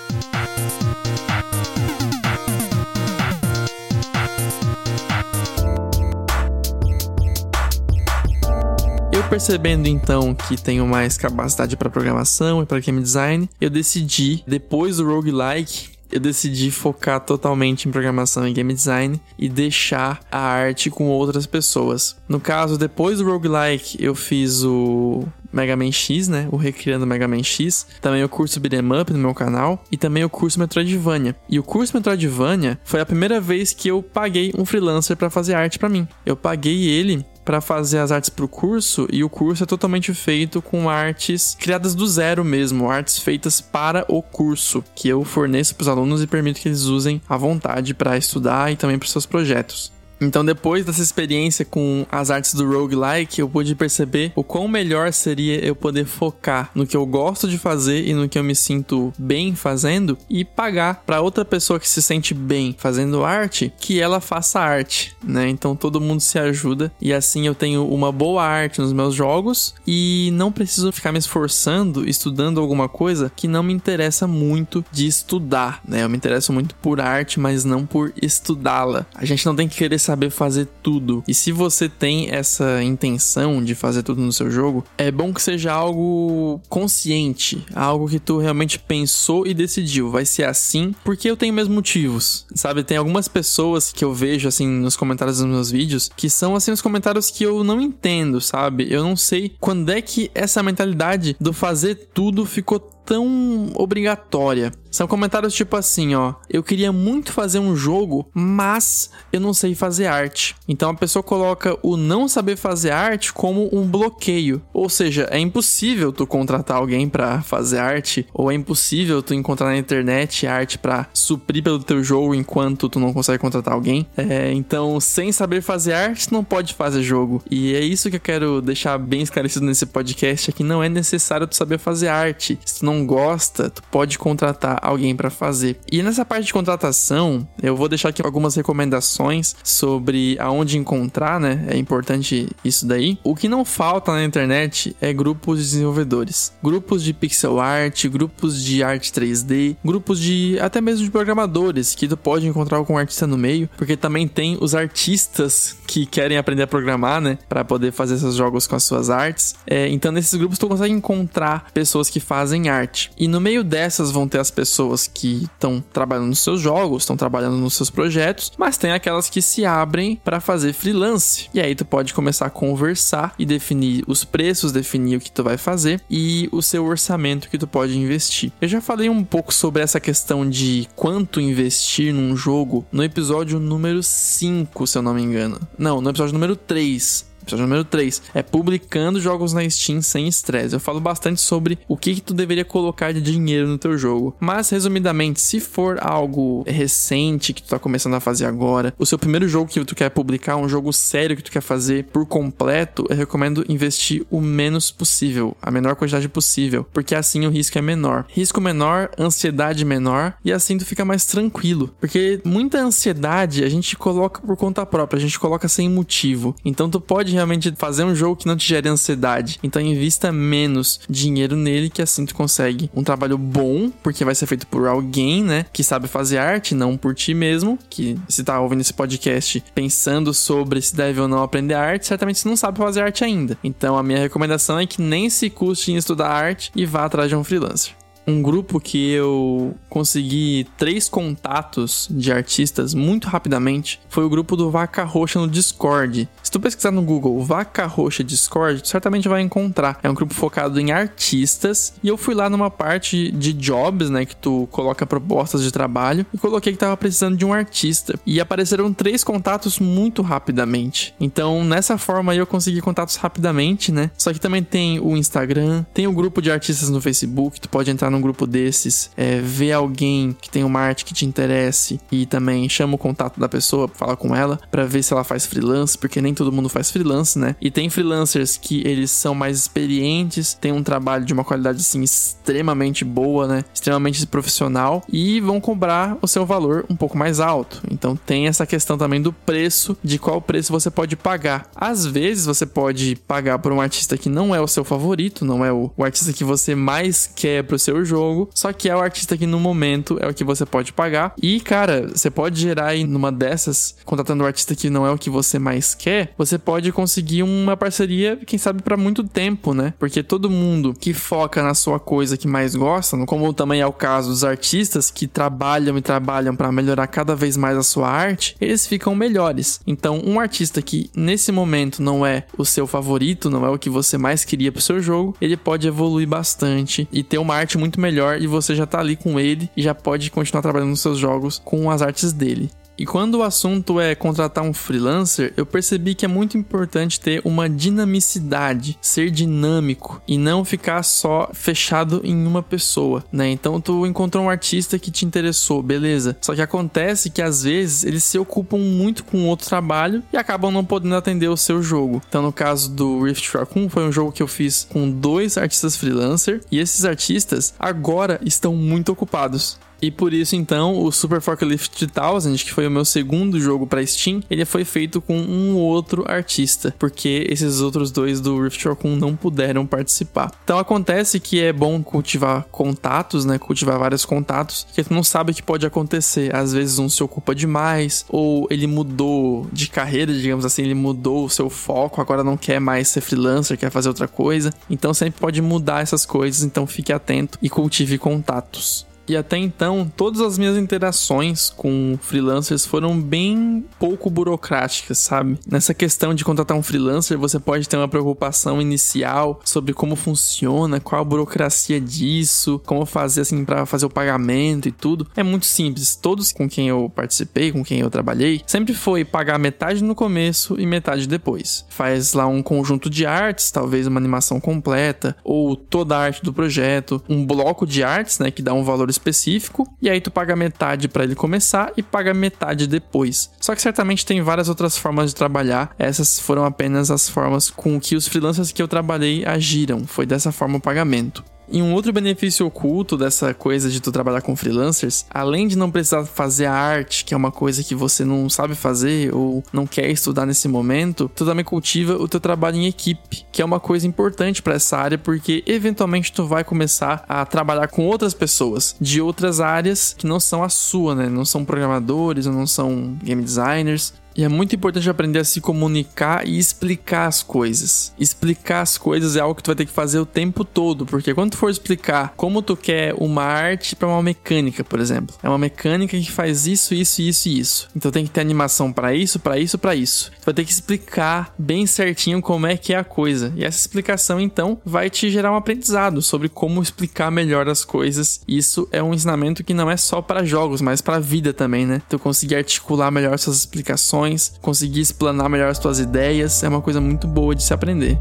Percebendo 9.34 9.88
então 9.88 10.32
que 10.32 10.56
tenho 10.56 10.86
mais 10.86 11.18
capacidade 11.18 11.76
para 11.76 11.90
programação 11.90 12.62
e 12.62 12.66
para 12.66 12.78
game 12.78 13.02
design, 13.02 13.50
eu 13.60 13.68
decidi, 13.68 14.44
depois 14.46 14.98
do 14.98 15.06
roguelike, 15.08 15.88
eu 16.12 16.20
decidi 16.20 16.70
focar 16.70 17.18
totalmente 17.18 17.88
em 17.88 17.90
programação 17.90 18.46
e 18.46 18.52
game 18.52 18.72
design 18.72 19.20
e 19.36 19.48
deixar 19.48 20.20
a 20.30 20.38
arte 20.38 20.88
com 20.88 21.08
outras 21.08 21.46
pessoas. 21.46 22.16
No 22.28 22.38
caso, 22.38 22.78
depois 22.78 23.18
do 23.18 23.24
roguelike, 23.24 23.96
eu 23.98 24.14
fiz 24.14 24.62
o 24.62 25.26
Mega 25.52 25.74
Man 25.74 25.90
X, 25.90 26.28
né? 26.28 26.48
O 26.52 26.56
Recriando 26.56 27.04
Mega 27.04 27.26
Man 27.26 27.42
X. 27.42 27.88
Também 28.00 28.22
o 28.22 28.28
curso 28.28 28.60
Beat'em 28.60 29.00
Up 29.00 29.12
no 29.12 29.18
meu 29.18 29.34
canal. 29.34 29.82
E 29.90 29.96
também 29.96 30.24
o 30.24 30.30
curso 30.30 30.60
Metroidvania. 30.60 31.34
E 31.48 31.58
o 31.58 31.62
curso 31.62 31.96
Metroidvania 31.96 32.78
foi 32.84 33.00
a 33.00 33.06
primeira 33.06 33.40
vez 33.40 33.72
que 33.72 33.88
eu 33.88 34.00
paguei 34.00 34.52
um 34.56 34.64
freelancer 34.64 35.16
para 35.16 35.30
fazer 35.30 35.54
arte 35.54 35.78
para 35.78 35.88
mim. 35.88 36.06
Eu 36.24 36.36
paguei 36.36 36.88
ele 36.88 37.24
para 37.44 37.60
fazer 37.60 37.98
as 37.98 38.10
artes 38.10 38.30
para 38.30 38.44
o 38.44 38.48
curso 38.48 39.06
e 39.12 39.22
o 39.22 39.28
curso 39.28 39.64
é 39.64 39.66
totalmente 39.66 40.14
feito 40.14 40.62
com 40.62 40.88
artes 40.88 41.56
criadas 41.58 41.94
do 41.94 42.06
zero 42.06 42.44
mesmo, 42.44 42.90
artes 42.90 43.18
feitas 43.18 43.60
para 43.60 44.04
o 44.08 44.22
curso, 44.22 44.82
que 44.94 45.08
eu 45.08 45.24
forneço 45.24 45.74
para 45.74 45.82
os 45.82 45.88
alunos 45.88 46.22
e 46.22 46.26
permito 46.26 46.60
que 46.60 46.68
eles 46.68 46.84
usem 46.84 47.20
à 47.28 47.36
vontade 47.36 47.94
para 47.94 48.16
estudar 48.16 48.72
e 48.72 48.76
também 48.76 48.98
para 48.98 49.08
seus 49.08 49.26
projetos. 49.26 49.92
Então, 50.24 50.44
depois 50.44 50.84
dessa 50.84 51.02
experiência 51.02 51.64
com 51.64 52.06
as 52.10 52.30
artes 52.30 52.54
do 52.54 52.66
roguelike, 52.66 53.40
eu 53.40 53.48
pude 53.48 53.74
perceber 53.74 54.32
o 54.34 54.42
quão 54.42 54.66
melhor 54.66 55.12
seria 55.12 55.64
eu 55.64 55.74
poder 55.74 56.04
focar 56.04 56.70
no 56.74 56.86
que 56.86 56.96
eu 56.96 57.04
gosto 57.06 57.48
de 57.48 57.58
fazer 57.58 58.06
e 58.06 58.14
no 58.14 58.28
que 58.28 58.38
eu 58.38 58.44
me 58.44 58.54
sinto 58.54 59.12
bem 59.18 59.54
fazendo 59.54 60.16
e 60.28 60.44
pagar 60.44 61.02
para 61.06 61.20
outra 61.20 61.44
pessoa 61.44 61.78
que 61.78 61.88
se 61.88 62.02
sente 62.02 62.34
bem 62.34 62.74
fazendo 62.78 63.24
arte 63.24 63.72
que 63.78 64.00
ela 64.00 64.20
faça 64.20 64.60
arte, 64.60 65.14
né? 65.22 65.48
Então 65.48 65.76
todo 65.76 66.00
mundo 66.00 66.20
se 66.20 66.38
ajuda 66.38 66.92
e 67.00 67.12
assim 67.12 67.46
eu 67.46 67.54
tenho 67.54 67.86
uma 67.86 68.10
boa 68.10 68.42
arte 68.42 68.80
nos 68.80 68.92
meus 68.92 69.14
jogos 69.14 69.74
e 69.86 70.30
não 70.32 70.50
preciso 70.50 70.92
ficar 70.92 71.12
me 71.12 71.18
esforçando 71.18 72.08
estudando 72.08 72.60
alguma 72.60 72.88
coisa 72.88 73.30
que 73.34 73.48
não 73.48 73.62
me 73.62 73.72
interessa 73.72 74.26
muito 74.26 74.84
de 74.90 75.06
estudar, 75.06 75.80
né? 75.86 76.02
Eu 76.02 76.08
me 76.08 76.16
interesso 76.16 76.52
muito 76.52 76.74
por 76.76 77.00
arte, 77.00 77.38
mas 77.38 77.64
não 77.64 77.84
por 77.84 78.12
estudá-la. 78.20 79.06
A 79.14 79.24
gente 79.24 79.44
não 79.44 79.54
tem 79.54 79.68
que 79.68 79.76
querer 79.76 79.98
saber 79.98 80.13
fazer 80.30 80.66
tudo. 80.82 81.22
E 81.26 81.34
se 81.34 81.52
você 81.52 81.88
tem 81.88 82.30
essa 82.30 82.82
intenção 82.82 83.62
de 83.62 83.74
fazer 83.74 84.02
tudo 84.02 84.20
no 84.20 84.32
seu 84.32 84.50
jogo, 84.50 84.84
é 84.96 85.10
bom 85.10 85.32
que 85.32 85.42
seja 85.42 85.72
algo 85.72 86.60
consciente, 86.68 87.64
algo 87.74 88.08
que 88.08 88.18
tu 88.18 88.38
realmente 88.38 88.78
pensou 88.78 89.46
e 89.46 89.54
decidiu. 89.54 90.10
Vai 90.10 90.24
ser 90.24 90.44
assim 90.44 90.94
porque 91.04 91.30
eu 91.30 91.36
tenho 91.36 91.52
meus 91.54 91.68
motivos, 91.68 92.46
sabe? 92.54 92.84
Tem 92.84 92.96
algumas 92.96 93.28
pessoas 93.28 93.92
que 93.92 94.04
eu 94.04 94.12
vejo 94.12 94.48
assim 94.48 94.66
nos 94.66 94.96
comentários 94.96 95.38
dos 95.38 95.46
meus 95.46 95.70
vídeos 95.70 96.10
que 96.16 96.28
são 96.28 96.54
assim 96.54 96.72
os 96.72 96.82
comentários 96.82 97.30
que 97.30 97.44
eu 97.44 97.64
não 97.64 97.80
entendo, 97.80 98.40
sabe? 98.40 98.86
Eu 98.90 99.02
não 99.02 99.16
sei 99.16 99.54
quando 99.60 99.90
é 99.90 100.00
que 100.00 100.30
essa 100.34 100.62
mentalidade 100.62 101.36
do 101.40 101.52
fazer 101.52 101.94
tudo 102.12 102.44
ficou 102.44 102.78
tão 102.78 103.70
obrigatória. 103.74 104.72
São 104.94 105.08
comentários 105.08 105.52
tipo 105.52 105.76
assim, 105.76 106.14
ó. 106.14 106.34
Eu 106.48 106.62
queria 106.62 106.92
muito 106.92 107.32
fazer 107.32 107.58
um 107.58 107.74
jogo, 107.74 108.30
mas 108.32 109.10
eu 109.32 109.40
não 109.40 109.52
sei 109.52 109.74
fazer 109.74 110.06
arte. 110.06 110.54
Então 110.68 110.88
a 110.90 110.94
pessoa 110.94 111.20
coloca 111.20 111.76
o 111.82 111.96
não 111.96 112.28
saber 112.28 112.54
fazer 112.54 112.92
arte 112.92 113.32
como 113.32 113.68
um 113.72 113.84
bloqueio. 113.84 114.62
Ou 114.72 114.88
seja, 114.88 115.26
é 115.32 115.38
impossível 115.40 116.12
tu 116.12 116.24
contratar 116.28 116.76
alguém 116.76 117.08
para 117.08 117.42
fazer 117.42 117.78
arte, 117.78 118.24
ou 118.32 118.52
é 118.52 118.54
impossível 118.54 119.20
tu 119.20 119.34
encontrar 119.34 119.66
na 119.66 119.76
internet 119.76 120.46
arte 120.46 120.78
para 120.78 121.08
suprir 121.12 121.64
pelo 121.64 121.80
teu 121.80 122.00
jogo 122.04 122.32
enquanto 122.32 122.88
tu 122.88 123.00
não 123.00 123.12
consegue 123.12 123.40
contratar 123.40 123.74
alguém. 123.74 124.06
É, 124.16 124.52
então, 124.52 125.00
sem 125.00 125.32
saber 125.32 125.60
fazer 125.60 125.94
arte, 125.94 126.32
não 126.32 126.44
pode 126.44 126.72
fazer 126.72 127.02
jogo. 127.02 127.42
E 127.50 127.74
é 127.74 127.80
isso 127.80 128.08
que 128.08 128.14
eu 128.14 128.20
quero 128.20 128.62
deixar 128.62 128.96
bem 128.98 129.22
esclarecido 129.22 129.66
nesse 129.66 129.86
podcast: 129.86 130.50
é 130.50 130.52
que 130.52 130.62
não 130.62 130.84
é 130.84 130.88
necessário 130.88 131.48
tu 131.48 131.56
saber 131.56 131.78
fazer 131.78 132.06
arte. 132.06 132.56
Se 132.64 132.78
tu 132.78 132.86
não 132.86 133.04
gosta, 133.04 133.68
tu 133.68 133.82
pode 133.90 134.16
contratar 134.20 134.83
alguém 134.84 135.16
para 135.16 135.30
fazer. 135.30 135.78
E 135.90 136.02
nessa 136.02 136.24
parte 136.24 136.46
de 136.46 136.52
contratação, 136.52 137.46
eu 137.62 137.76
vou 137.76 137.88
deixar 137.88 138.10
aqui 138.10 138.22
algumas 138.24 138.54
recomendações 138.54 139.56
sobre 139.62 140.36
aonde 140.38 140.78
encontrar, 140.78 141.40
né? 141.40 141.64
É 141.68 141.76
importante 141.76 142.48
isso 142.64 142.86
daí. 142.86 143.18
O 143.24 143.34
que 143.34 143.48
não 143.48 143.64
falta 143.64 144.12
na 144.12 144.24
internet 144.24 144.94
é 145.00 145.12
grupos 145.12 145.58
de 145.58 145.64
desenvolvedores, 145.64 146.52
grupos 146.62 147.02
de 147.02 147.12
pixel 147.12 147.60
art, 147.60 148.06
grupos 148.08 148.62
de 148.62 148.82
arte 148.82 149.12
3D, 149.12 149.76
grupos 149.84 150.20
de 150.20 150.58
até 150.60 150.80
mesmo 150.80 151.04
de 151.04 151.10
programadores 151.10 151.94
que 151.94 152.06
tu 152.06 152.16
pode 152.16 152.46
encontrar 152.46 152.78
algum 152.78 152.96
artista 152.96 153.26
no 153.26 153.38
meio, 153.38 153.68
porque 153.76 153.96
também 153.96 154.28
tem 154.28 154.58
os 154.60 154.74
artistas 154.74 155.76
que 155.86 156.06
querem 156.06 156.36
aprender 156.36 156.64
a 156.64 156.66
programar, 156.66 157.20
né, 157.20 157.38
para 157.48 157.64
poder 157.64 157.92
fazer 157.92 158.18
seus 158.18 158.34
jogos 158.34 158.66
com 158.66 158.76
as 158.76 158.84
suas 158.84 159.10
artes. 159.10 159.54
É, 159.66 159.88
então 159.88 160.12
nesses 160.12 160.34
grupos 160.34 160.58
tu 160.58 160.68
consegue 160.68 160.92
encontrar 160.92 161.70
pessoas 161.72 162.10
que 162.10 162.20
fazem 162.20 162.68
arte. 162.68 163.10
E 163.18 163.28
no 163.28 163.40
meio 163.40 163.64
dessas 163.64 164.10
vão 164.10 164.28
ter 164.28 164.38
as 164.38 164.50
pessoas 164.50 164.73
pessoas 164.74 165.06
que 165.06 165.44
estão 165.44 165.80
trabalhando 165.92 166.26
nos 166.26 166.40
seus 166.40 166.60
jogos, 166.60 167.04
estão 167.04 167.16
trabalhando 167.16 167.56
nos 167.56 167.74
seus 167.74 167.90
projetos, 167.90 168.50
mas 168.58 168.76
tem 168.76 168.90
aquelas 168.90 169.30
que 169.30 169.40
se 169.40 169.64
abrem 169.64 170.20
para 170.24 170.40
fazer 170.40 170.72
freelance. 170.72 171.48
E 171.54 171.60
aí 171.60 171.76
tu 171.76 171.84
pode 171.84 172.12
começar 172.12 172.46
a 172.46 172.50
conversar 172.50 173.34
e 173.38 173.46
definir 173.46 174.02
os 174.08 174.24
preços, 174.24 174.72
definir 174.72 175.16
o 175.16 175.20
que 175.20 175.30
tu 175.30 175.44
vai 175.44 175.56
fazer 175.56 176.02
e 176.10 176.48
o 176.50 176.60
seu 176.60 176.84
orçamento 176.84 177.48
que 177.48 177.56
tu 177.56 177.68
pode 177.68 177.96
investir. 177.96 178.50
Eu 178.60 178.66
já 178.66 178.80
falei 178.80 179.08
um 179.08 179.22
pouco 179.22 179.54
sobre 179.54 179.80
essa 179.80 180.00
questão 180.00 180.48
de 180.48 180.88
quanto 180.96 181.40
investir 181.40 182.12
num 182.12 182.36
jogo 182.36 182.84
no 182.90 183.04
episódio 183.04 183.60
número 183.60 184.02
5, 184.02 184.86
se 184.88 184.98
eu 184.98 185.02
não 185.02 185.14
me 185.14 185.22
engano. 185.22 185.60
Não, 185.78 186.00
no 186.00 186.10
episódio 186.10 186.34
número 186.34 186.56
3 186.56 187.33
Episódio 187.44 187.66
número 187.66 187.84
3 187.84 188.22
é 188.32 188.42
publicando 188.42 189.20
jogos 189.20 189.52
na 189.52 189.68
Steam 189.68 190.00
sem 190.00 190.26
estresse. 190.26 190.74
Eu 190.74 190.80
falo 190.80 190.98
bastante 190.98 191.42
sobre 191.42 191.78
o 191.86 191.94
que, 191.94 192.14
que 192.14 192.22
tu 192.22 192.32
deveria 192.32 192.64
colocar 192.64 193.12
de 193.12 193.20
dinheiro 193.20 193.68
no 193.68 193.76
teu 193.76 193.98
jogo. 193.98 194.34
Mas, 194.40 194.70
resumidamente, 194.70 195.42
se 195.42 195.60
for 195.60 195.98
algo 196.00 196.64
recente 196.66 197.52
que 197.52 197.62
tu 197.62 197.68
tá 197.68 197.78
começando 197.78 198.14
a 198.14 198.20
fazer 198.20 198.46
agora, 198.46 198.94
o 198.98 199.04
seu 199.04 199.18
primeiro 199.18 199.46
jogo 199.46 199.70
que 199.70 199.84
tu 199.84 199.94
quer 199.94 200.08
publicar, 200.08 200.56
um 200.56 200.70
jogo 200.70 200.90
sério 200.90 201.36
que 201.36 201.42
tu 201.42 201.52
quer 201.52 201.60
fazer 201.60 202.04
por 202.04 202.24
completo, 202.24 203.04
eu 203.10 203.16
recomendo 203.16 203.62
investir 203.68 204.24
o 204.30 204.40
menos 204.40 204.90
possível, 204.90 205.54
a 205.60 205.70
menor 205.70 205.96
quantidade 205.96 206.28
possível, 206.30 206.86
porque 206.94 207.14
assim 207.14 207.44
o 207.46 207.50
risco 207.50 207.76
é 207.76 207.82
menor. 207.82 208.24
Risco 208.26 208.58
menor, 208.58 209.10
ansiedade 209.18 209.84
menor, 209.84 210.32
e 210.42 210.50
assim 210.50 210.78
tu 210.78 210.86
fica 210.86 211.04
mais 211.04 211.26
tranquilo. 211.26 211.94
Porque 212.00 212.40
muita 212.42 212.78
ansiedade 212.78 213.64
a 213.64 213.68
gente 213.68 213.96
coloca 213.96 214.40
por 214.40 214.56
conta 214.56 214.86
própria, 214.86 215.18
a 215.18 215.20
gente 215.20 215.38
coloca 215.38 215.68
sem 215.68 215.90
motivo. 215.90 216.56
Então 216.64 216.88
tu 216.88 216.98
pode 216.98 217.33
realmente 217.34 217.72
fazer 217.76 218.04
um 218.04 218.14
jogo 218.14 218.36
que 218.36 218.46
não 218.46 218.56
te 218.56 218.66
gere 218.66 218.88
ansiedade. 218.88 219.58
Então 219.62 219.80
invista 219.80 220.32
menos 220.32 221.00
dinheiro 221.08 221.56
nele, 221.56 221.90
que 221.90 222.02
assim 222.02 222.24
tu 222.24 222.34
consegue 222.34 222.90
um 222.94 223.04
trabalho 223.04 223.36
bom, 223.36 223.90
porque 224.02 224.24
vai 224.24 224.34
ser 224.34 224.46
feito 224.46 224.66
por 224.66 224.86
alguém, 224.86 225.42
né? 225.42 225.66
Que 225.72 225.84
sabe 225.84 226.08
fazer 226.08 226.38
arte, 226.38 226.74
não 226.74 226.96
por 226.96 227.14
ti 227.14 227.34
mesmo. 227.34 227.78
Que 227.90 228.18
se 228.28 228.42
tá 228.42 228.60
ouvindo 228.60 228.80
esse 228.80 228.94
podcast 228.94 229.62
pensando 229.74 230.32
sobre 230.32 230.80
se 230.80 230.94
deve 230.94 231.20
ou 231.20 231.28
não 231.28 231.42
aprender 231.42 231.74
arte, 231.74 232.06
certamente 232.06 232.38
você 232.38 232.48
não 232.48 232.56
sabe 232.56 232.78
fazer 232.78 233.02
arte 233.02 233.24
ainda. 233.24 233.58
Então 233.62 233.96
a 233.96 234.02
minha 234.02 234.18
recomendação 234.18 234.78
é 234.78 234.86
que 234.86 235.00
nem 235.00 235.28
se 235.28 235.50
custe 235.50 235.92
em 235.92 235.96
estudar 235.96 236.28
arte 236.28 236.70
e 236.74 236.86
vá 236.86 237.04
atrás 237.04 237.28
de 237.28 237.36
um 237.36 237.44
freelancer 237.44 238.03
um 238.26 238.42
grupo 238.42 238.80
que 238.80 239.10
eu 239.10 239.74
consegui 239.88 240.66
três 240.76 241.08
contatos 241.08 242.08
de 242.10 242.32
artistas 242.32 242.94
muito 242.94 243.28
rapidamente 243.28 244.00
foi 244.08 244.24
o 244.24 244.28
grupo 244.28 244.56
do 244.56 244.70
Vaca 244.70 245.04
Roxa 245.04 245.38
no 245.38 245.48
Discord. 245.48 246.28
Se 246.42 246.50
tu 246.50 246.60
pesquisar 246.60 246.90
no 246.90 247.02
Google 247.02 247.42
Vaca 247.42 247.86
Roxa 247.86 248.24
Discord, 248.24 248.82
tu 248.82 248.88
certamente 248.88 249.28
vai 249.28 249.42
encontrar. 249.42 249.98
É 250.02 250.10
um 250.10 250.14
grupo 250.14 250.34
focado 250.34 250.80
em 250.80 250.90
artistas 250.90 251.94
e 252.02 252.08
eu 252.08 252.16
fui 252.16 252.34
lá 252.34 252.48
numa 252.48 252.70
parte 252.70 253.30
de 253.32 253.52
jobs, 253.52 254.10
né, 254.10 254.24
que 254.24 254.36
tu 254.36 254.68
coloca 254.70 255.06
propostas 255.06 255.62
de 255.62 255.70
trabalho 255.70 256.26
e 256.32 256.38
coloquei 256.38 256.72
que 256.72 256.78
tava 256.78 256.96
precisando 256.96 257.36
de 257.36 257.44
um 257.44 257.52
artista 257.52 258.18
e 258.26 258.40
apareceram 258.40 258.92
três 258.92 259.22
contatos 259.22 259.78
muito 259.78 260.22
rapidamente. 260.22 261.14
Então, 261.20 261.64
nessa 261.64 261.98
forma 261.98 262.32
aí 262.32 262.38
eu 262.38 262.46
consegui 262.46 262.80
contatos 262.80 263.16
rapidamente, 263.16 263.92
né? 263.92 264.10
Só 264.16 264.32
que 264.32 264.40
também 264.40 264.62
tem 264.62 264.98
o 264.98 265.16
Instagram, 265.16 265.84
tem 265.92 266.06
o 266.06 266.12
grupo 266.12 266.40
de 266.40 266.50
artistas 266.50 266.88
no 266.88 267.00
Facebook, 267.00 267.60
tu 267.60 267.68
pode 267.68 267.90
entrar 267.90 268.10
num 268.14 268.20
grupo 268.20 268.46
desses, 268.46 269.10
é, 269.16 269.40
ver 269.40 269.72
alguém 269.72 270.36
que 270.40 270.48
tem 270.48 270.64
uma 270.64 270.80
arte 270.80 271.04
que 271.04 271.12
te 271.12 271.26
interesse 271.26 272.00
e 272.10 272.26
também 272.26 272.68
chama 272.68 272.94
o 272.94 272.98
contato 272.98 273.38
da 273.38 273.48
pessoa, 273.48 273.88
fala 273.88 274.16
com 274.16 274.34
ela 274.34 274.58
para 274.70 274.84
ver 274.84 275.02
se 275.02 275.12
ela 275.12 275.24
faz 275.24 275.44
freelance, 275.44 275.98
porque 275.98 276.20
nem 276.20 276.32
todo 276.32 276.52
mundo 276.52 276.68
faz 276.68 276.90
freelance, 276.90 277.38
né? 277.38 277.56
E 277.60 277.70
tem 277.70 277.90
freelancers 277.90 278.56
que 278.56 278.86
eles 278.86 279.10
são 279.10 279.34
mais 279.34 279.58
experientes, 279.58 280.54
têm 280.54 280.72
um 280.72 280.82
trabalho 280.82 281.24
de 281.24 281.32
uma 281.32 281.44
qualidade 281.44 281.80
assim 281.80 282.02
extremamente 282.02 283.04
boa, 283.04 283.46
né? 283.46 283.64
Extremamente 283.74 284.24
profissional 284.26 285.02
e 285.12 285.40
vão 285.40 285.60
cobrar 285.60 286.16
o 286.22 286.28
seu 286.28 286.46
valor 286.46 286.84
um 286.88 286.96
pouco 286.96 287.16
mais 287.18 287.40
alto. 287.40 287.82
Então 287.90 288.16
tem 288.16 288.46
essa 288.46 288.66
questão 288.66 288.96
também 288.96 289.20
do 289.20 289.32
preço, 289.32 289.96
de 290.02 290.18
qual 290.18 290.40
preço 290.40 290.72
você 290.72 290.90
pode 290.90 291.16
pagar. 291.16 291.68
Às 291.74 292.06
vezes 292.06 292.46
você 292.46 292.64
pode 292.64 293.16
pagar 293.26 293.58
por 293.58 293.72
um 293.72 293.80
artista 293.80 294.16
que 294.16 294.28
não 294.28 294.54
é 294.54 294.60
o 294.60 294.68
seu 294.68 294.84
favorito, 294.84 295.44
não 295.44 295.64
é 295.64 295.72
o, 295.72 295.90
o 295.96 296.04
artista 296.04 296.32
que 296.32 296.44
você 296.44 296.74
mais 296.74 297.30
quer 297.34 297.64
pro 297.64 297.78
seu 297.78 298.03
jogo, 298.04 298.48
só 298.54 298.72
que 298.72 298.88
é 298.88 298.96
o 298.96 299.00
artista 299.00 299.36
que 299.36 299.46
no 299.46 299.60
momento 299.60 300.18
é 300.20 300.28
o 300.28 300.34
que 300.34 300.44
você 300.44 300.64
pode 300.66 300.92
pagar. 300.92 301.34
E, 301.40 301.60
cara, 301.60 302.08
você 302.14 302.30
pode 302.30 302.60
gerar 302.60 302.88
aí 302.88 303.04
numa 303.04 303.30
dessas, 303.30 303.96
contratando 304.04 304.44
um 304.44 304.46
artista 304.46 304.74
que 304.74 304.90
não 304.90 305.06
é 305.06 305.10
o 305.10 305.18
que 305.18 305.30
você 305.30 305.58
mais 305.58 305.94
quer, 305.94 306.32
você 306.36 306.58
pode 306.58 306.90
conseguir 306.92 307.42
uma 307.42 307.76
parceria, 307.76 308.38
quem 308.46 308.58
sabe, 308.58 308.82
para 308.82 308.96
muito 308.96 309.24
tempo, 309.24 309.74
né? 309.74 309.94
Porque 309.98 310.22
todo 310.22 310.50
mundo 310.50 310.94
que 310.98 311.12
foca 311.12 311.62
na 311.62 311.74
sua 311.74 311.98
coisa 311.98 312.36
que 312.36 312.48
mais 312.48 312.74
gosta, 312.74 313.16
como 313.26 313.52
também 313.52 313.80
é 313.80 313.86
o 313.86 313.92
caso 313.92 314.30
dos 314.30 314.44
artistas 314.44 315.10
que 315.10 315.26
trabalham 315.26 315.96
e 315.98 316.02
trabalham 316.02 316.54
para 316.54 316.72
melhorar 316.72 317.06
cada 317.06 317.34
vez 317.34 317.56
mais 317.56 317.76
a 317.76 317.82
sua 317.82 318.08
arte, 318.08 318.56
eles 318.60 318.86
ficam 318.86 319.14
melhores. 319.14 319.80
Então, 319.86 320.20
um 320.24 320.38
artista 320.40 320.82
que 320.82 321.10
nesse 321.14 321.52
momento 321.52 322.02
não 322.02 322.24
é 322.24 322.44
o 322.56 322.64
seu 322.64 322.86
favorito, 322.86 323.50
não 323.50 323.64
é 323.64 323.70
o 323.70 323.78
que 323.78 323.90
você 323.90 324.18
mais 324.18 324.44
queria 324.44 324.72
pro 324.72 324.80
seu 324.80 325.00
jogo, 325.00 325.36
ele 325.40 325.56
pode 325.56 325.86
evoluir 325.86 326.28
bastante 326.28 327.08
e 327.12 327.22
ter 327.22 327.38
uma 327.38 327.54
arte 327.54 327.78
muito 327.78 327.93
muito 327.94 328.00
melhor 328.00 328.40
e 328.40 328.46
você 328.46 328.74
já 328.74 328.86
tá 328.86 328.98
ali 328.98 329.16
com 329.16 329.38
ele 329.38 329.70
e 329.76 329.82
já 329.82 329.94
pode 329.94 330.30
continuar 330.30 330.62
trabalhando 330.62 330.90
nos 330.90 331.00
seus 331.00 331.18
jogos 331.18 331.60
com 331.64 331.90
as 331.90 332.02
artes 332.02 332.32
dele. 332.32 332.70
E 332.96 333.04
quando 333.04 333.36
o 333.36 333.42
assunto 333.42 334.00
é 334.00 334.14
contratar 334.14 334.62
um 334.64 334.72
freelancer, 334.72 335.52
eu 335.56 335.66
percebi 335.66 336.14
que 336.14 336.24
é 336.24 336.28
muito 336.28 336.56
importante 336.56 337.18
ter 337.18 337.40
uma 337.44 337.68
dinamicidade, 337.68 338.96
ser 339.00 339.30
dinâmico 339.30 340.22
e 340.28 340.38
não 340.38 340.64
ficar 340.64 341.02
só 341.02 341.50
fechado 341.52 342.20
em 342.24 342.46
uma 342.46 342.62
pessoa, 342.62 343.24
né? 343.32 343.50
Então 343.50 343.80
tu 343.80 344.06
encontrou 344.06 344.44
um 344.44 344.50
artista 344.50 344.98
que 344.98 345.10
te 345.10 345.24
interessou, 345.24 345.82
beleza. 345.82 346.36
Só 346.40 346.54
que 346.54 346.62
acontece 346.62 347.30
que 347.30 347.42
às 347.42 347.64
vezes 347.64 348.04
eles 348.04 348.22
se 348.22 348.38
ocupam 348.38 348.78
muito 348.78 349.24
com 349.24 349.46
outro 349.48 349.68
trabalho 349.68 350.22
e 350.32 350.36
acabam 350.36 350.70
não 350.70 350.84
podendo 350.84 351.16
atender 351.16 351.48
o 351.48 351.56
seu 351.56 351.82
jogo. 351.82 352.22
Então 352.28 352.42
no 352.42 352.52
caso 352.52 352.90
do 352.92 353.22
Rift 353.22 353.56
Raccoon 353.56 353.88
foi 353.88 354.06
um 354.06 354.12
jogo 354.12 354.32
que 354.32 354.42
eu 354.42 354.48
fiz 354.48 354.86
com 354.90 355.10
dois 355.10 355.58
artistas 355.58 355.96
freelancer 355.96 356.60
e 356.70 356.78
esses 356.78 357.04
artistas 357.04 357.74
agora 357.78 358.40
estão 358.44 358.74
muito 358.76 359.10
ocupados. 359.10 359.78
E 360.00 360.10
por 360.10 360.32
isso, 360.32 360.54
então, 360.56 361.02
o 361.02 361.10
Super 361.10 361.40
Forklift 361.40 362.06
3000, 362.06 362.56
que 362.56 362.72
foi 362.72 362.86
o 362.86 362.90
meu 362.90 363.04
segundo 363.04 363.60
jogo 363.60 363.86
para 363.86 364.04
Steam, 364.06 364.42
ele 364.50 364.64
foi 364.64 364.84
feito 364.84 365.20
com 365.20 365.36
um 365.36 365.76
outro 365.76 366.24
artista, 366.26 366.94
porque 366.98 367.46
esses 367.48 367.80
outros 367.80 368.10
dois 368.10 368.40
do 368.40 368.62
Rift 368.62 368.86
Raccoon 368.86 369.16
não 369.16 369.34
puderam 369.34 369.86
participar. 369.86 370.52
Então 370.62 370.78
acontece 370.78 371.40
que 371.40 371.60
é 371.60 371.72
bom 371.72 372.02
cultivar 372.02 372.64
contatos, 372.70 373.44
né? 373.44 373.58
Cultivar 373.58 373.98
vários 373.98 374.24
contatos, 374.24 374.84
porque 374.84 375.04
tu 375.04 375.14
não 375.14 375.22
sabe 375.22 375.52
o 375.52 375.54
que 375.54 375.62
pode 375.62 375.86
acontecer. 375.86 376.54
Às 376.54 376.72
vezes 376.72 376.98
um 376.98 377.08
se 377.08 377.22
ocupa 377.22 377.54
demais, 377.54 378.24
ou 378.28 378.66
ele 378.70 378.86
mudou 378.86 379.66
de 379.72 379.88
carreira, 379.88 380.32
digamos 380.32 380.64
assim, 380.64 380.82
ele 380.82 380.94
mudou 380.94 381.44
o 381.46 381.50
seu 381.50 381.70
foco, 381.70 382.20
agora 382.20 382.44
não 382.44 382.56
quer 382.56 382.80
mais 382.80 383.08
ser 383.08 383.20
freelancer, 383.20 383.78
quer 383.78 383.90
fazer 383.90 384.08
outra 384.08 384.28
coisa. 384.28 384.72
Então 384.90 385.14
sempre 385.14 385.40
pode 385.40 385.62
mudar 385.62 386.02
essas 386.02 386.26
coisas, 386.26 386.62
então 386.62 386.86
fique 386.86 387.12
atento 387.12 387.58
e 387.62 387.70
cultive 387.70 388.18
contatos. 388.18 389.06
E 389.26 389.36
até 389.36 389.56
então, 389.56 390.10
todas 390.16 390.40
as 390.40 390.58
minhas 390.58 390.76
interações 390.76 391.70
com 391.70 392.18
freelancers 392.20 392.84
foram 392.84 393.20
bem 393.20 393.84
pouco 393.98 394.28
burocráticas, 394.28 395.18
sabe? 395.18 395.58
Nessa 395.66 395.94
questão 395.94 396.34
de 396.34 396.44
contratar 396.44 396.76
um 396.76 396.82
freelancer, 396.82 397.38
você 397.38 397.58
pode 397.58 397.88
ter 397.88 397.96
uma 397.96 398.08
preocupação 398.08 398.80
inicial 398.80 399.60
sobre 399.64 399.94
como 399.94 400.16
funciona, 400.16 401.00
qual 401.00 401.22
a 401.22 401.24
burocracia 401.24 402.00
disso, 402.00 402.80
como 402.84 403.06
fazer 403.06 403.42
assim 403.42 403.64
para 403.64 403.86
fazer 403.86 404.06
o 404.06 404.10
pagamento 404.10 404.88
e 404.88 404.92
tudo. 404.92 405.26
É 405.36 405.42
muito 405.42 405.66
simples. 405.66 406.14
Todos 406.16 406.52
com 406.52 406.68
quem 406.68 406.88
eu 406.88 407.10
participei, 407.14 407.72
com 407.72 407.84
quem 407.84 408.00
eu 408.00 408.10
trabalhei, 408.10 408.62
sempre 408.66 408.94
foi 408.94 409.24
pagar 409.24 409.58
metade 409.58 410.02
no 410.04 410.14
começo 410.14 410.78
e 410.78 410.86
metade 410.86 411.26
depois. 411.26 411.84
Faz 411.88 412.34
lá 412.34 412.46
um 412.46 412.62
conjunto 412.62 413.08
de 413.08 413.24
artes, 413.24 413.70
talvez 413.70 414.06
uma 414.06 414.20
animação 414.20 414.60
completa 414.60 415.36
ou 415.42 415.76
toda 415.76 416.16
a 416.16 416.20
arte 416.20 416.42
do 416.42 416.52
projeto, 416.52 417.22
um 417.28 417.44
bloco 417.46 417.86
de 417.86 418.02
artes, 418.02 418.38
né, 418.38 418.50
que 418.50 418.62
dá 418.62 418.74
um 418.74 418.84
valor 418.84 419.08
específico, 419.14 419.86
e 420.00 420.10
aí 420.10 420.20
tu 420.20 420.30
paga 420.30 420.54
metade 420.54 421.08
para 421.08 421.24
ele 421.24 421.34
começar 421.34 421.92
e 421.96 422.02
paga 422.02 422.34
metade 422.34 422.86
depois. 422.86 423.50
Só 423.60 423.74
que 423.74 423.82
certamente 423.82 424.26
tem 424.26 424.42
várias 424.42 424.68
outras 424.68 424.96
formas 424.96 425.30
de 425.30 425.36
trabalhar, 425.36 425.94
essas 425.98 426.38
foram 426.38 426.64
apenas 426.64 427.10
as 427.10 427.28
formas 427.28 427.70
com 427.70 427.98
que 428.00 428.16
os 428.16 428.28
freelancers 428.28 428.72
que 428.72 428.82
eu 428.82 428.88
trabalhei 428.88 429.44
agiram, 429.44 430.06
foi 430.06 430.26
dessa 430.26 430.52
forma 430.52 430.78
o 430.78 430.80
pagamento. 430.80 431.44
E 431.68 431.82
um 431.82 431.92
outro 431.94 432.12
benefício 432.12 432.66
oculto 432.66 433.16
dessa 433.16 433.52
coisa 433.54 433.90
de 433.90 434.00
tu 434.00 434.12
trabalhar 434.12 434.40
com 434.42 434.56
freelancers, 434.56 435.26
além 435.30 435.66
de 435.66 435.76
não 435.76 435.90
precisar 435.90 436.24
fazer 436.24 436.66
a 436.66 436.72
arte, 436.72 437.24
que 437.24 437.34
é 437.34 437.36
uma 437.36 437.50
coisa 437.50 437.82
que 437.82 437.94
você 437.94 438.24
não 438.24 438.48
sabe 438.48 438.74
fazer 438.74 439.34
ou 439.34 439.62
não 439.72 439.86
quer 439.86 440.08
estudar 440.10 440.46
nesse 440.46 440.68
momento, 440.68 441.30
tu 441.34 441.44
também 441.44 441.64
cultiva 441.64 442.14
o 442.14 442.28
teu 442.28 442.40
trabalho 442.40 442.76
em 442.76 442.86
equipe, 442.86 443.44
que 443.50 443.62
é 443.62 443.64
uma 443.64 443.80
coisa 443.80 444.06
importante 444.06 444.62
para 444.62 444.74
essa 444.74 444.96
área 444.96 445.18
porque 445.18 445.62
eventualmente 445.66 446.32
tu 446.32 446.46
vai 446.46 446.64
começar 446.64 447.24
a 447.28 447.44
trabalhar 447.44 447.88
com 447.88 448.06
outras 448.06 448.34
pessoas 448.34 448.96
de 449.00 449.20
outras 449.20 449.60
áreas 449.60 450.14
que 450.16 450.26
não 450.26 450.38
são 450.38 450.62
a 450.62 450.68
sua, 450.68 451.14
né? 451.14 451.28
Não 451.28 451.44
são 451.44 451.64
programadores 451.64 452.46
não 452.46 452.66
são 452.66 453.16
game 453.22 453.42
designers. 453.42 454.14
E 454.36 454.42
é 454.42 454.48
muito 454.48 454.74
importante 454.74 455.08
aprender 455.08 455.38
a 455.38 455.44
se 455.44 455.60
comunicar 455.60 456.46
e 456.46 456.58
explicar 456.58 457.26
as 457.26 457.42
coisas. 457.42 458.12
Explicar 458.18 458.80
as 458.80 458.98
coisas 458.98 459.36
é 459.36 459.40
algo 459.40 459.54
que 459.54 459.62
tu 459.62 459.68
vai 459.68 459.76
ter 459.76 459.86
que 459.86 459.92
fazer 459.92 460.18
o 460.18 460.26
tempo 460.26 460.64
todo, 460.64 461.06
porque 461.06 461.32
quando 461.32 461.52
tu 461.52 461.56
for 461.56 461.70
explicar 461.70 462.34
como 462.36 462.60
tu 462.60 462.76
quer 462.76 463.14
uma 463.16 463.44
arte 463.44 463.94
para 463.94 464.08
uma 464.08 464.22
mecânica, 464.22 464.82
por 464.82 464.98
exemplo, 464.98 465.36
é 465.42 465.48
uma 465.48 465.58
mecânica 465.58 466.18
que 466.18 466.32
faz 466.32 466.66
isso, 466.66 466.94
isso, 466.94 467.22
isso 467.22 467.48
e 467.48 467.60
isso. 467.60 467.88
Então 467.94 468.10
tem 468.10 468.24
que 468.24 468.30
ter 468.30 468.40
animação 468.40 468.92
para 468.92 469.14
isso, 469.14 469.38
para 469.38 469.58
isso, 469.58 469.78
para 469.78 469.94
isso. 469.94 470.32
Tu 470.40 470.44
vai 470.44 470.54
ter 470.54 470.64
que 470.64 470.72
explicar 470.72 471.54
bem 471.56 471.86
certinho 471.86 472.42
como 472.42 472.66
é 472.66 472.76
que 472.76 472.92
é 472.92 472.96
a 472.96 473.04
coisa. 473.04 473.52
E 473.56 473.64
essa 473.64 473.78
explicação 473.78 474.40
então 474.40 474.80
vai 474.84 475.08
te 475.08 475.30
gerar 475.30 475.52
um 475.52 475.56
aprendizado 475.56 476.20
sobre 476.20 476.48
como 476.48 476.82
explicar 476.82 477.30
melhor 477.30 477.68
as 477.68 477.84
coisas. 477.84 478.40
Isso 478.48 478.88
é 478.90 479.02
um 479.02 479.14
ensinamento 479.14 479.62
que 479.62 479.74
não 479.74 479.88
é 479.88 479.96
só 479.96 480.20
para 480.20 480.44
jogos, 480.44 480.80
mas 480.80 481.00
para 481.00 481.16
a 481.16 481.20
vida 481.20 481.52
também, 481.52 481.86
né? 481.86 482.02
Tu 482.08 482.18
conseguir 482.18 482.56
articular 482.56 483.10
melhor 483.10 483.38
suas 483.38 483.58
explicações 483.58 484.23
conseguir 484.60 485.00
explanar 485.00 485.48
melhor 485.48 485.70
as 485.70 485.78
tuas 485.78 485.98
ideias, 485.98 486.62
é 486.62 486.68
uma 486.68 486.80
coisa 486.80 487.00
muito 487.00 487.26
boa 487.26 487.54
de 487.54 487.62
se 487.62 487.72
aprender. 487.72 488.18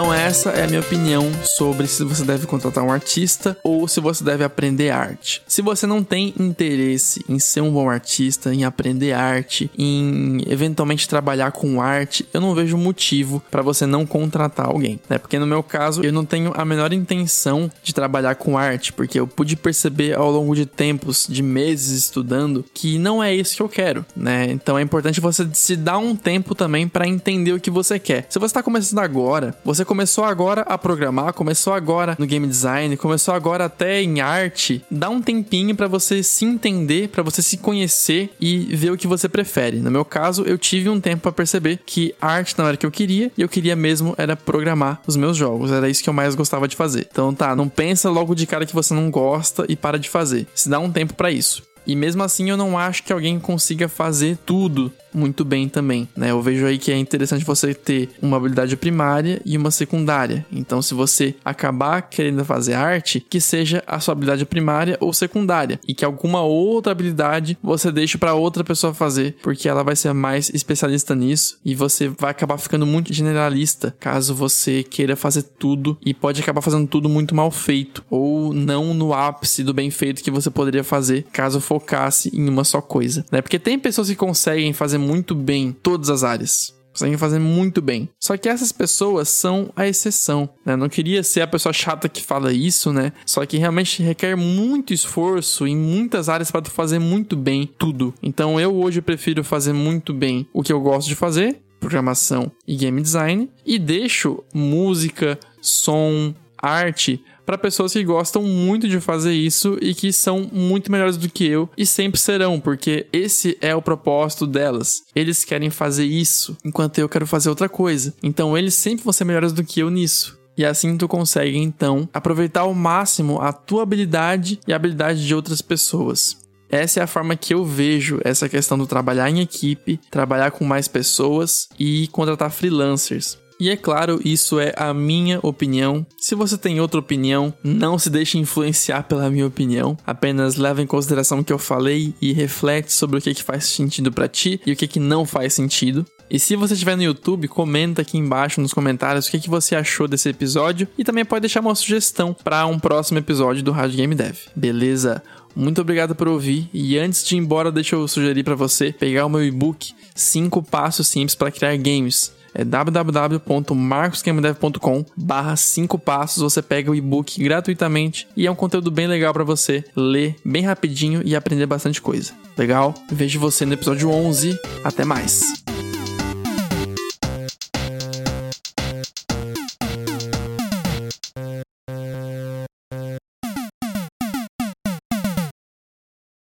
Então 0.00 0.14
essa 0.14 0.48
é 0.52 0.64
a 0.64 0.66
minha 0.66 0.80
opinião 0.80 1.30
sobre 1.44 1.86
se 1.86 2.02
você 2.04 2.24
deve 2.24 2.46
contratar 2.46 2.82
um 2.82 2.90
artista 2.90 3.54
ou 3.62 3.86
se 3.86 4.00
você 4.00 4.24
deve 4.24 4.42
aprender 4.42 4.88
arte. 4.88 5.42
Se 5.46 5.60
você 5.60 5.86
não 5.86 6.02
tem 6.02 6.32
interesse 6.40 7.22
em 7.28 7.38
ser 7.38 7.60
um 7.60 7.70
bom 7.70 7.90
artista, 7.90 8.54
em 8.54 8.64
aprender 8.64 9.12
arte, 9.12 9.70
em 9.76 10.42
eventualmente 10.48 11.06
trabalhar 11.06 11.52
com 11.52 11.82
arte, 11.82 12.26
eu 12.32 12.40
não 12.40 12.54
vejo 12.54 12.78
motivo 12.78 13.42
para 13.50 13.60
você 13.60 13.84
não 13.84 14.06
contratar 14.06 14.68
alguém, 14.68 14.98
né? 15.06 15.18
Porque 15.18 15.38
no 15.38 15.46
meu 15.46 15.62
caso, 15.62 16.02
eu 16.02 16.14
não 16.14 16.24
tenho 16.24 16.50
a 16.56 16.64
menor 16.64 16.94
intenção 16.94 17.70
de 17.82 17.94
trabalhar 17.94 18.36
com 18.36 18.56
arte, 18.56 18.94
porque 18.94 19.20
eu 19.20 19.26
pude 19.26 19.54
perceber 19.54 20.16
ao 20.16 20.30
longo 20.30 20.56
de 20.56 20.64
tempos, 20.64 21.26
de 21.28 21.42
meses 21.42 22.04
estudando, 22.04 22.64
que 22.72 22.98
não 22.98 23.22
é 23.22 23.34
isso 23.34 23.54
que 23.54 23.62
eu 23.62 23.68
quero, 23.68 24.06
né? 24.16 24.46
Então 24.50 24.78
é 24.78 24.82
importante 24.82 25.20
você 25.20 25.46
se 25.52 25.76
dar 25.76 25.98
um 25.98 26.16
tempo 26.16 26.54
também 26.54 26.88
para 26.88 27.06
entender 27.06 27.52
o 27.52 27.60
que 27.60 27.70
você 27.70 27.98
quer. 27.98 28.24
Se 28.30 28.38
você 28.38 28.46
está 28.46 28.62
começando 28.62 29.00
agora, 29.00 29.54
você 29.62 29.84
começou 29.90 30.22
agora 30.22 30.60
a 30.60 30.78
programar, 30.78 31.32
começou 31.32 31.72
agora 31.72 32.14
no 32.16 32.24
game 32.24 32.46
design, 32.46 32.96
começou 32.96 33.34
agora 33.34 33.64
até 33.64 34.00
em 34.00 34.20
arte, 34.20 34.84
dá 34.88 35.10
um 35.10 35.20
tempinho 35.20 35.74
para 35.74 35.88
você 35.88 36.22
se 36.22 36.44
entender, 36.44 37.08
para 37.08 37.24
você 37.24 37.42
se 37.42 37.56
conhecer 37.56 38.30
e 38.40 38.66
ver 38.76 38.92
o 38.92 38.96
que 38.96 39.08
você 39.08 39.28
prefere. 39.28 39.80
No 39.80 39.90
meu 39.90 40.04
caso, 40.04 40.44
eu 40.44 40.56
tive 40.56 40.88
um 40.88 41.00
tempo 41.00 41.22
para 41.22 41.32
perceber 41.32 41.80
que 41.84 42.14
arte 42.20 42.56
não 42.56 42.66
era 42.66 42.76
o 42.76 42.78
que 42.78 42.86
eu 42.86 42.90
queria 42.92 43.32
e 43.36 43.42
eu 43.42 43.48
queria 43.48 43.74
mesmo 43.74 44.14
era 44.16 44.36
programar 44.36 45.02
os 45.08 45.16
meus 45.16 45.36
jogos. 45.36 45.72
Era 45.72 45.88
isso 45.88 46.04
que 46.04 46.08
eu 46.08 46.14
mais 46.14 46.36
gostava 46.36 46.68
de 46.68 46.76
fazer. 46.76 47.08
Então 47.10 47.34
tá, 47.34 47.56
não 47.56 47.68
pensa 47.68 48.08
logo 48.08 48.32
de 48.32 48.46
cara 48.46 48.64
que 48.64 48.74
você 48.74 48.94
não 48.94 49.10
gosta 49.10 49.64
e 49.68 49.74
para 49.74 49.98
de 49.98 50.08
fazer. 50.08 50.46
Se 50.54 50.68
dá 50.68 50.78
um 50.78 50.92
tempo 50.92 51.14
para 51.14 51.32
isso. 51.32 51.64
E 51.84 51.96
mesmo 51.96 52.22
assim 52.22 52.48
eu 52.48 52.56
não 52.56 52.78
acho 52.78 53.02
que 53.02 53.12
alguém 53.12 53.40
consiga 53.40 53.88
fazer 53.88 54.38
tudo 54.46 54.92
muito 55.12 55.44
bem 55.44 55.68
também, 55.68 56.08
né? 56.16 56.30
Eu 56.30 56.40
vejo 56.42 56.66
aí 56.66 56.78
que 56.78 56.92
é 56.92 56.96
interessante 56.96 57.44
você 57.44 57.74
ter 57.74 58.10
uma 58.20 58.36
habilidade 58.36 58.76
primária 58.76 59.40
e 59.44 59.56
uma 59.56 59.70
secundária. 59.70 60.44
Então, 60.52 60.80
se 60.80 60.94
você 60.94 61.34
acabar 61.44 62.02
querendo 62.02 62.44
fazer 62.44 62.74
arte, 62.74 63.20
que 63.20 63.40
seja 63.40 63.82
a 63.86 64.00
sua 64.00 64.12
habilidade 64.12 64.44
primária 64.44 64.96
ou 65.00 65.12
secundária 65.12 65.80
e 65.86 65.94
que 65.94 66.04
alguma 66.04 66.42
outra 66.42 66.92
habilidade 66.92 67.58
você 67.62 67.90
deixe 67.90 68.18
para 68.18 68.34
outra 68.34 68.64
pessoa 68.64 68.94
fazer, 68.94 69.36
porque 69.42 69.68
ela 69.68 69.82
vai 69.82 69.96
ser 69.96 70.12
mais 70.12 70.50
especialista 70.50 71.14
nisso 71.14 71.58
e 71.64 71.74
você 71.74 72.08
vai 72.08 72.30
acabar 72.30 72.58
ficando 72.58 72.86
muito 72.86 73.12
generalista 73.12 73.94
caso 73.98 74.34
você 74.34 74.82
queira 74.82 75.16
fazer 75.16 75.42
tudo 75.42 75.98
e 76.04 76.14
pode 76.14 76.40
acabar 76.40 76.60
fazendo 76.60 76.86
tudo 76.86 77.08
muito 77.08 77.34
mal 77.34 77.50
feito 77.50 78.04
ou 78.10 78.52
não 78.52 78.94
no 78.94 79.12
ápice 79.12 79.62
do 79.62 79.74
bem 79.74 79.90
feito 79.90 80.22
que 80.22 80.30
você 80.30 80.50
poderia 80.50 80.84
fazer 80.84 81.26
caso 81.32 81.60
focasse 81.60 82.30
em 82.34 82.48
uma 82.48 82.64
só 82.64 82.80
coisa, 82.80 83.24
né? 83.30 83.40
Porque 83.40 83.58
tem 83.58 83.78
pessoas 83.78 84.08
que 84.08 84.16
conseguem 84.16 84.72
fazer 84.72 84.98
muito 85.00 85.34
bem 85.34 85.72
todas 85.82 86.10
as 86.10 86.22
áreas 86.22 86.78
conseguem 86.92 87.16
fazer 87.16 87.38
muito 87.38 87.80
bem. 87.80 88.08
Só 88.18 88.36
que 88.36 88.48
essas 88.48 88.72
pessoas 88.72 89.28
são 89.28 89.72
a 89.74 89.86
exceção, 89.86 90.48
né? 90.64 90.76
Não 90.76 90.88
queria 90.88 91.22
ser 91.22 91.40
a 91.40 91.46
pessoa 91.46 91.72
chata 91.72 92.08
que 92.08 92.22
fala 92.22 92.52
isso, 92.52 92.92
né? 92.92 93.12
Só 93.24 93.44
que 93.46 93.56
realmente 93.56 94.02
requer 94.02 94.36
muito 94.36 94.92
esforço 94.92 95.66
em 95.66 95.76
muitas 95.76 96.28
áreas 96.28 96.50
para 96.50 96.62
tu 96.62 96.70
fazer 96.70 96.98
muito 96.98 97.36
bem 97.36 97.68
tudo. 97.78 98.12
Então 98.22 98.60
eu 98.60 98.74
hoje 98.74 99.00
prefiro 99.00 99.42
fazer 99.44 99.72
muito 99.72 100.12
bem 100.12 100.46
o 100.52 100.62
que 100.62 100.72
eu 100.72 100.80
gosto 100.80 101.08
de 101.08 101.14
fazer, 101.14 101.60
programação 101.78 102.50
e 102.66 102.76
game 102.76 103.00
design, 103.00 103.48
e 103.64 103.78
deixo 103.78 104.42
música, 104.52 105.38
som, 105.62 106.34
arte 106.58 107.22
para 107.50 107.58
pessoas 107.58 107.92
que 107.92 108.04
gostam 108.04 108.44
muito 108.44 108.86
de 108.88 109.00
fazer 109.00 109.32
isso 109.32 109.76
e 109.82 109.92
que 109.92 110.12
são 110.12 110.48
muito 110.52 110.92
melhores 110.92 111.16
do 111.16 111.28
que 111.28 111.44
eu 111.44 111.68
e 111.76 111.84
sempre 111.84 112.20
serão, 112.20 112.60
porque 112.60 113.08
esse 113.12 113.58
é 113.60 113.74
o 113.74 113.82
propósito 113.82 114.46
delas. 114.46 115.02
Eles 115.16 115.44
querem 115.44 115.68
fazer 115.68 116.04
isso, 116.04 116.56
enquanto 116.64 117.00
eu 117.00 117.08
quero 117.08 117.26
fazer 117.26 117.48
outra 117.48 117.68
coisa. 117.68 118.14
Então 118.22 118.56
eles 118.56 118.74
sempre 118.74 119.02
vão 119.02 119.12
ser 119.12 119.24
melhores 119.24 119.52
do 119.52 119.64
que 119.64 119.80
eu 119.80 119.90
nisso. 119.90 120.38
E 120.56 120.64
assim 120.64 120.96
tu 120.96 121.08
consegue 121.08 121.58
então 121.58 122.08
aproveitar 122.12 122.60
ao 122.60 122.72
máximo 122.72 123.40
a 123.40 123.52
tua 123.52 123.82
habilidade 123.82 124.60
e 124.68 124.72
a 124.72 124.76
habilidade 124.76 125.26
de 125.26 125.34
outras 125.34 125.60
pessoas. 125.60 126.36
Essa 126.70 127.00
é 127.00 127.02
a 127.02 127.08
forma 127.08 127.34
que 127.34 127.52
eu 127.52 127.64
vejo 127.64 128.20
essa 128.22 128.48
questão 128.48 128.78
do 128.78 128.86
trabalhar 128.86 129.28
em 129.28 129.40
equipe, 129.40 129.98
trabalhar 130.08 130.52
com 130.52 130.64
mais 130.64 130.86
pessoas 130.86 131.68
e 131.76 132.06
contratar 132.12 132.52
freelancers. 132.52 133.36
E 133.60 133.68
é 133.68 133.76
claro, 133.76 134.18
isso 134.24 134.58
é 134.58 134.72
a 134.74 134.94
minha 134.94 135.38
opinião. 135.42 136.06
Se 136.18 136.34
você 136.34 136.56
tem 136.56 136.80
outra 136.80 136.98
opinião, 136.98 137.52
não 137.62 137.98
se 137.98 138.08
deixe 138.08 138.38
influenciar 138.38 139.02
pela 139.02 139.28
minha 139.28 139.46
opinião. 139.46 139.98
Apenas 140.06 140.56
leve 140.56 140.80
em 140.80 140.86
consideração 140.86 141.40
o 141.40 141.44
que 141.44 141.52
eu 141.52 141.58
falei 141.58 142.14
e 142.22 142.32
reflete 142.32 142.90
sobre 142.90 143.18
o 143.18 143.20
que, 143.20 143.34
que 143.34 143.42
faz 143.42 143.66
sentido 143.66 144.10
para 144.10 144.26
ti 144.26 144.58
e 144.64 144.72
o 144.72 144.76
que, 144.76 144.88
que 144.88 144.98
não 144.98 145.26
faz 145.26 145.52
sentido. 145.52 146.06
E 146.30 146.38
se 146.38 146.56
você 146.56 146.72
estiver 146.72 146.96
no 146.96 147.02
YouTube, 147.02 147.48
comenta 147.48 148.00
aqui 148.00 148.16
embaixo 148.16 148.62
nos 148.62 148.72
comentários 148.72 149.26
o 149.26 149.30
que, 149.30 149.40
que 149.40 149.50
você 149.50 149.76
achou 149.76 150.08
desse 150.08 150.30
episódio 150.30 150.88
e 150.96 151.04
também 151.04 151.24
pode 151.24 151.42
deixar 151.42 151.60
uma 151.60 151.74
sugestão 151.74 152.32
para 152.32 152.64
um 152.66 152.78
próximo 152.78 153.18
episódio 153.18 153.62
do 153.62 153.72
Rádio 153.72 153.98
Game 153.98 154.14
Dev. 154.14 154.36
Beleza? 154.56 155.22
Muito 155.54 155.80
obrigado 155.82 156.14
por 156.14 156.28
ouvir 156.28 156.70
e 156.72 156.96
antes 156.96 157.24
de 157.24 157.34
ir 157.34 157.38
embora, 157.38 157.70
deixa 157.70 157.96
eu 157.96 158.08
sugerir 158.08 158.44
para 158.44 158.54
você 158.54 158.90
pegar 158.90 159.26
o 159.26 159.28
meu 159.28 159.44
e-book 159.44 159.92
5 160.14 160.62
passos 160.62 161.08
simples 161.08 161.34
para 161.34 161.50
criar 161.50 161.76
games 161.76 162.32
é 162.54 162.64
www.marcosgamedev.com 162.64 165.04
barra 165.16 165.56
5 165.56 165.98
passos, 165.98 166.42
você 166.42 166.62
pega 166.62 166.90
o 166.90 166.94
e-book 166.94 167.42
gratuitamente 167.42 168.26
e 168.36 168.46
é 168.46 168.50
um 168.50 168.56
conteúdo 168.56 168.90
bem 168.90 169.06
legal 169.06 169.32
para 169.32 169.44
você 169.44 169.84
ler 169.94 170.34
bem 170.44 170.62
rapidinho 170.62 171.22
e 171.24 171.36
aprender 171.36 171.66
bastante 171.66 172.02
coisa. 172.02 172.32
Legal? 172.56 172.94
Vejo 173.10 173.38
você 173.38 173.64
no 173.64 173.74
episódio 173.74 174.10
11. 174.10 174.58
Até 174.84 175.04
mais! 175.04 175.69